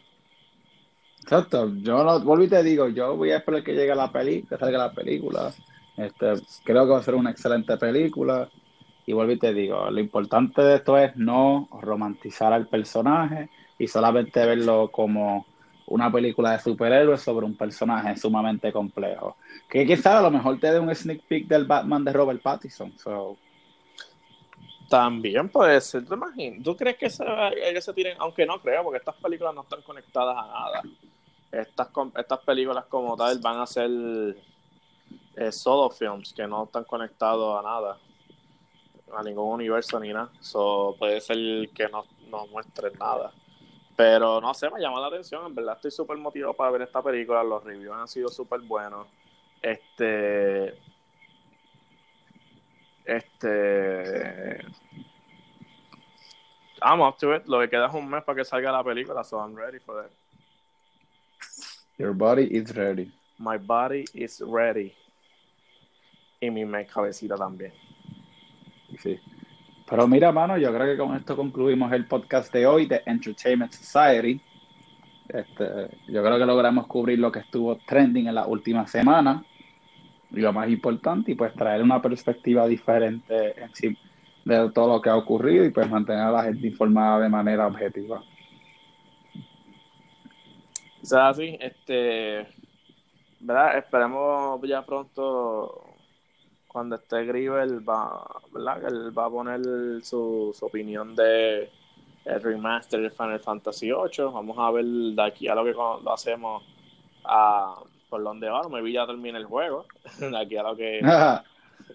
Exacto, 1.21 1.73
yo 1.81 2.03
no, 2.03 2.19
vuelvo 2.21 2.45
y 2.45 2.47
te 2.47 2.63
digo, 2.63 2.87
yo 2.87 3.15
voy 3.15 3.31
a 3.31 3.37
esperar 3.37 3.63
que 3.63 3.73
llegue 3.73 3.93
la 3.93 4.11
película, 4.11 4.49
que 4.49 4.63
salga 4.63 4.77
la 4.77 4.91
película. 4.91 5.53
Este, 5.97 6.33
creo 6.63 6.85
que 6.85 6.91
va 6.91 6.99
a 6.99 7.03
ser 7.03 7.15
una 7.15 7.31
excelente 7.31 7.75
película. 7.77 8.49
Y 9.05 9.13
vuelvo 9.13 9.33
y 9.33 9.39
te 9.39 9.53
digo, 9.53 9.89
lo 9.89 9.99
importante 9.99 10.61
de 10.61 10.75
esto 10.75 10.97
es 10.97 11.15
no 11.15 11.69
romantizar 11.81 12.53
al 12.53 12.67
personaje 12.67 13.49
y 13.77 13.87
solamente 13.87 14.45
verlo 14.45 14.89
como 14.91 15.45
una 15.87 16.11
película 16.11 16.51
de 16.51 16.59
superhéroes 16.59 17.21
sobre 17.21 17.45
un 17.45 17.55
personaje 17.55 18.17
sumamente 18.17 18.71
complejo. 18.71 19.37
Que 19.69 19.85
quizás 19.85 20.15
a 20.15 20.21
lo 20.21 20.31
mejor 20.31 20.59
te 20.59 20.71
dé 20.71 20.79
un 20.79 20.93
sneak 20.93 21.23
peek 21.27 21.47
del 21.47 21.65
Batman 21.65 22.03
de 22.03 22.13
Robert 22.13 22.41
Pattinson. 22.41 22.97
So, 22.97 23.37
también 24.89 25.49
puede 25.49 25.79
ser, 25.81 26.05
¿tú 26.05 26.13
imaginas? 26.13 26.63
¿Tú 26.63 26.75
crees 26.75 26.97
que 26.97 27.09
se, 27.09 27.23
ellos 27.63 27.83
se 27.83 27.93
tiren? 27.93 28.17
Aunque 28.19 28.45
no 28.45 28.61
creo, 28.61 28.83
porque 28.83 28.99
estas 28.99 29.15
películas 29.15 29.53
no 29.53 29.61
están 29.61 29.81
conectadas 29.81 30.37
a 30.37 30.47
nada. 30.47 30.83
Estas, 31.51 31.89
estas 32.15 32.39
películas 32.39 32.85
como 32.85 33.15
tal 33.15 33.39
van 33.39 33.59
a 33.59 33.67
ser 33.67 33.89
eh, 35.35 35.51
solo 35.51 35.89
films 35.89 36.33
que 36.33 36.47
no 36.47 36.65
están 36.65 36.83
conectados 36.83 37.59
a 37.59 37.63
nada, 37.63 37.97
a 39.15 39.23
ningún 39.23 39.53
universo 39.53 39.99
ni 39.99 40.13
nada. 40.13 40.29
So, 40.39 40.95
puede 40.97 41.19
ser 41.21 41.37
que 41.69 41.87
no, 41.89 42.05
no 42.29 42.47
muestren 42.47 42.93
nada. 42.99 43.31
Pero 43.95 44.39
no 44.39 44.53
sé, 44.53 44.69
me 44.69 44.79
llama 44.79 44.99
la 44.99 45.07
atención. 45.07 45.45
En 45.47 45.55
verdad 45.55 45.75
estoy 45.75 45.91
súper 45.91 46.17
motivado 46.17 46.53
para 46.53 46.71
ver 46.71 46.83
esta 46.83 47.01
película. 47.01 47.43
Los 47.43 47.63
reviews 47.63 47.95
han 47.95 48.07
sido 48.07 48.29
súper 48.29 48.61
buenos. 48.61 49.07
Este 49.61 50.77
este. 53.07 54.65
I'm 56.81 57.01
up 57.01 57.17
to 57.19 57.35
it. 57.35 57.47
Lo 57.47 57.59
que 57.59 57.69
queda 57.69 57.87
es 57.87 57.93
un 57.93 58.09
mes 58.09 58.23
para 58.23 58.35
que 58.35 58.45
salga 58.45 58.71
la 58.71 58.83
película, 58.83 59.23
so 59.23 59.39
I'm 59.39 59.55
ready 59.55 59.79
for 59.79 59.95
that. 59.95 60.11
Your 61.97 62.13
body 62.13 62.47
is 62.51 62.75
ready. 62.75 63.11
My 63.39 63.57
body 63.57 64.05
is 64.13 64.41
ready. 64.45 64.93
Y 66.39 66.51
mi 66.51 66.85
cabecita 66.85 67.35
también. 67.35 67.73
Sí. 68.99 69.19
Pero 69.89 70.07
mira, 70.07 70.31
mano, 70.31 70.57
yo 70.57 70.71
creo 70.73 70.85
que 70.85 70.97
con 70.97 71.15
esto 71.15 71.35
concluimos 71.35 71.91
el 71.93 72.05
podcast 72.05 72.53
de 72.53 72.67
hoy 72.67 72.85
de 72.85 73.01
Entertainment 73.05 73.71
Society. 73.71 74.41
Este, 75.29 75.97
yo 76.07 76.23
creo 76.23 76.37
que 76.37 76.45
logramos 76.45 76.87
cubrir 76.87 77.19
lo 77.19 77.31
que 77.31 77.39
estuvo 77.39 77.77
trending 77.87 78.27
en 78.27 78.35
la 78.35 78.45
última 78.47 78.85
semana. 78.85 79.43
Y 80.31 80.39
lo 80.39 80.53
más 80.53 80.69
importante, 80.69 81.31
y 81.31 81.35
pues 81.35 81.53
traer 81.53 81.81
una 81.81 82.01
perspectiva 82.01 82.67
diferente 82.67 83.55
de 84.45 84.69
todo 84.69 84.95
lo 84.95 85.01
que 85.01 85.09
ha 85.09 85.15
ocurrido 85.15 85.65
y 85.65 85.71
pues 85.71 85.89
mantener 85.89 86.23
a 86.23 86.31
la 86.31 86.43
gente 86.43 86.67
informada 86.67 87.19
de 87.19 87.29
manera 87.29 87.67
objetiva. 87.67 88.23
O 91.01 91.05
sea, 91.05 91.29
así, 91.29 91.57
este, 91.59 92.47
¿verdad? 93.39 93.77
Esperemos 93.77 94.61
ya 94.67 94.85
pronto 94.85 95.83
cuando 96.67 96.97
esté 96.97 97.25
Grivel 97.25 97.87
va, 97.87 98.25
¿verdad? 98.51 98.85
Él 98.87 99.17
va 99.17 99.25
a 99.25 99.29
poner 99.29 99.61
su, 100.03 100.55
opinión 100.61 101.15
de 101.15 101.69
el 102.25 102.41
remaster 102.41 103.01
de 103.01 103.09
Final 103.09 103.39
Fantasy 103.39 103.87
VIII. 103.87 104.25
Vamos 104.33 104.57
a 104.59 104.69
ver 104.71 104.85
de 104.85 105.23
aquí 105.23 105.47
a 105.47 105.55
lo 105.55 105.63
que 105.63 105.71
lo 105.71 106.13
hacemos 106.13 106.63
a 107.23 107.75
por 108.09 108.23
donde 108.23 108.49
va. 108.49 108.67
Me 108.69 108.81
vi 108.81 108.93
ya 108.93 109.05
termina 109.05 109.37
el 109.37 109.45
juego. 109.45 109.85
de 110.19 110.37
aquí 110.41 110.57
a 110.57 110.63
lo 110.63 110.75
que. 110.75 111.01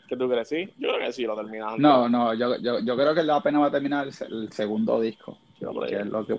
¿Qué 0.09 0.17
tú 0.17 0.29
crees? 0.29 0.49
¿Sí? 0.49 0.73
Yo 0.79 0.89
creo 0.89 1.07
que 1.07 1.13
sí 1.13 1.25
lo 1.25 1.37
terminamos. 1.37 1.79
No, 1.79 2.09
no, 2.09 2.35
yo, 2.35 2.57
yo, 2.59 2.79
yo 2.81 2.97
creo 2.97 3.15
que 3.15 3.23
la 3.23 3.41
pena 3.41 3.59
va 3.59 3.67
a 3.67 3.71
terminar 3.71 4.07
el, 4.07 4.53
segundo 4.53 5.01
disco. 5.01 5.39
Yo 5.61 5.71
creo 5.73 5.87
que 5.87 6.05
lo 6.05 6.27
que, 6.27 6.35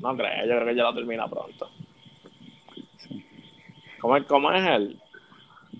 No 0.00 0.16
creo, 0.16 0.46
yo 0.46 0.54
creo 0.56 0.66
que 0.66 0.74
ya 0.74 0.82
lo 0.82 0.94
termina 0.94 1.28
pronto. 1.28 1.68
¿Cómo, 4.00 4.16
es, 4.16 4.24
¿Cómo 4.26 4.52
es 4.52 4.66
él? 4.66 5.00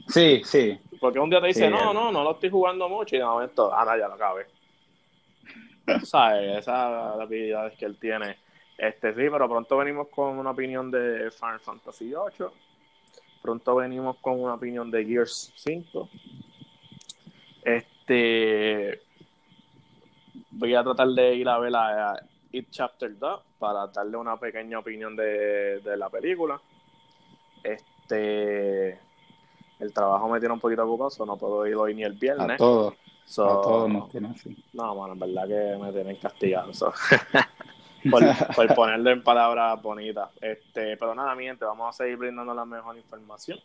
Sí, 0.08 0.40
sí. 0.44 0.78
Porque 1.00 1.18
un 1.18 1.28
día 1.28 1.40
te 1.40 1.48
dice, 1.48 1.68
no, 1.68 1.92
no, 1.92 2.10
no 2.10 2.22
lo 2.24 2.32
estoy 2.32 2.50
jugando 2.50 2.88
mucho 2.88 3.16
y 3.16 3.18
de 3.18 3.24
momento, 3.24 3.72
ah, 3.74 3.84
no, 3.84 3.98
ya 3.98 4.08
lo 4.08 4.16
cabe. 4.16 4.46
¿Sabes? 6.04 6.58
Esas 6.58 7.20
habilidades 7.20 7.76
que 7.76 7.84
él 7.84 7.98
tiene. 7.98 8.37
Este 8.76 9.10
sí, 9.10 9.22
pero 9.30 9.48
pronto 9.48 9.76
venimos 9.76 10.08
con 10.08 10.38
una 10.38 10.50
opinión 10.50 10.90
de 10.90 11.30
Final 11.30 11.60
Fantasy 11.60 12.06
VIII. 12.06 12.48
Pronto 13.44 13.74
venimos 13.74 14.16
con 14.22 14.40
una 14.40 14.54
opinión 14.54 14.90
de 14.90 15.04
Gears 15.04 15.52
5. 15.57 16.09
Este 17.62 19.02
voy 20.50 20.74
a 20.74 20.83
tratar 20.83 21.09
de 21.09 21.35
ir 21.35 21.46
a 21.50 21.59
ver 21.59 21.76
a 21.76 22.26
It 22.52 22.68
Chapter 22.70 23.18
2 23.18 23.40
para 23.59 23.88
darle 23.88 24.16
una 24.16 24.38
pequeña 24.38 24.78
opinión 24.78 25.14
de, 25.14 25.80
de 25.80 25.94
la 25.94 26.09
película. 26.09 26.59
Este 27.62 28.98
el 29.78 29.92
trabajo 29.92 30.26
me 30.30 30.38
tiene 30.38 30.54
un 30.54 30.61
poquito 30.61 30.87
bucoso, 30.87 31.26
no 31.26 31.37
puedo 31.37 31.66
ir 31.66 31.74
hoy 31.74 31.94
ni 31.94 32.02
el 32.02 32.14
viernes. 32.14 32.54
A 32.54 32.57
todos. 32.57 32.94
a 32.94 33.61
todos 33.61 33.90
nos 33.90 34.09
tiene 34.09 34.28
así. 34.28 34.57
No, 34.72 34.94
bueno, 34.94 35.12
en 35.12 35.18
verdad 35.18 35.46
que 35.46 35.85
me 35.85 35.92
tienen 35.92 36.16
castigado. 36.16 36.72
por, 38.10 38.22
ponerle 38.74 39.12
en 39.12 39.22
palabras 39.22 39.80
bonitas. 39.80 40.30
Este, 40.40 40.96
pero 40.96 41.14
nada, 41.14 41.34
mi 41.34 41.44
gente, 41.44 41.64
vamos 41.64 41.88
a 41.88 42.04
seguir 42.04 42.16
brindando 42.16 42.54
la 42.54 42.64
mejor 42.64 42.96
información. 42.96 43.58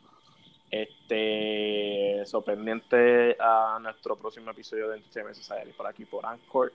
Este, 0.72 2.24
sorprendiente 2.26 3.36
a 3.40 3.80
nuestro 3.82 4.16
próximo 4.16 4.52
episodio 4.52 4.90
de 4.90 4.98
Entertainment 4.98 5.36
Society 5.36 5.72
por 5.74 5.88
aquí 5.88 6.06
por 6.06 6.26
Anchor. 6.26 6.72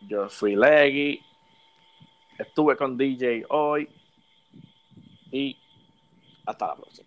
Yo 0.00 0.28
fui 0.28 0.56
Leggy. 0.56 1.20
Estuve 2.38 2.76
con 2.76 2.96
DJ 2.96 3.44
hoy. 3.48 3.88
Y 5.30 5.56
hasta 6.46 6.68
la 6.68 6.76
próxima. 6.76 7.05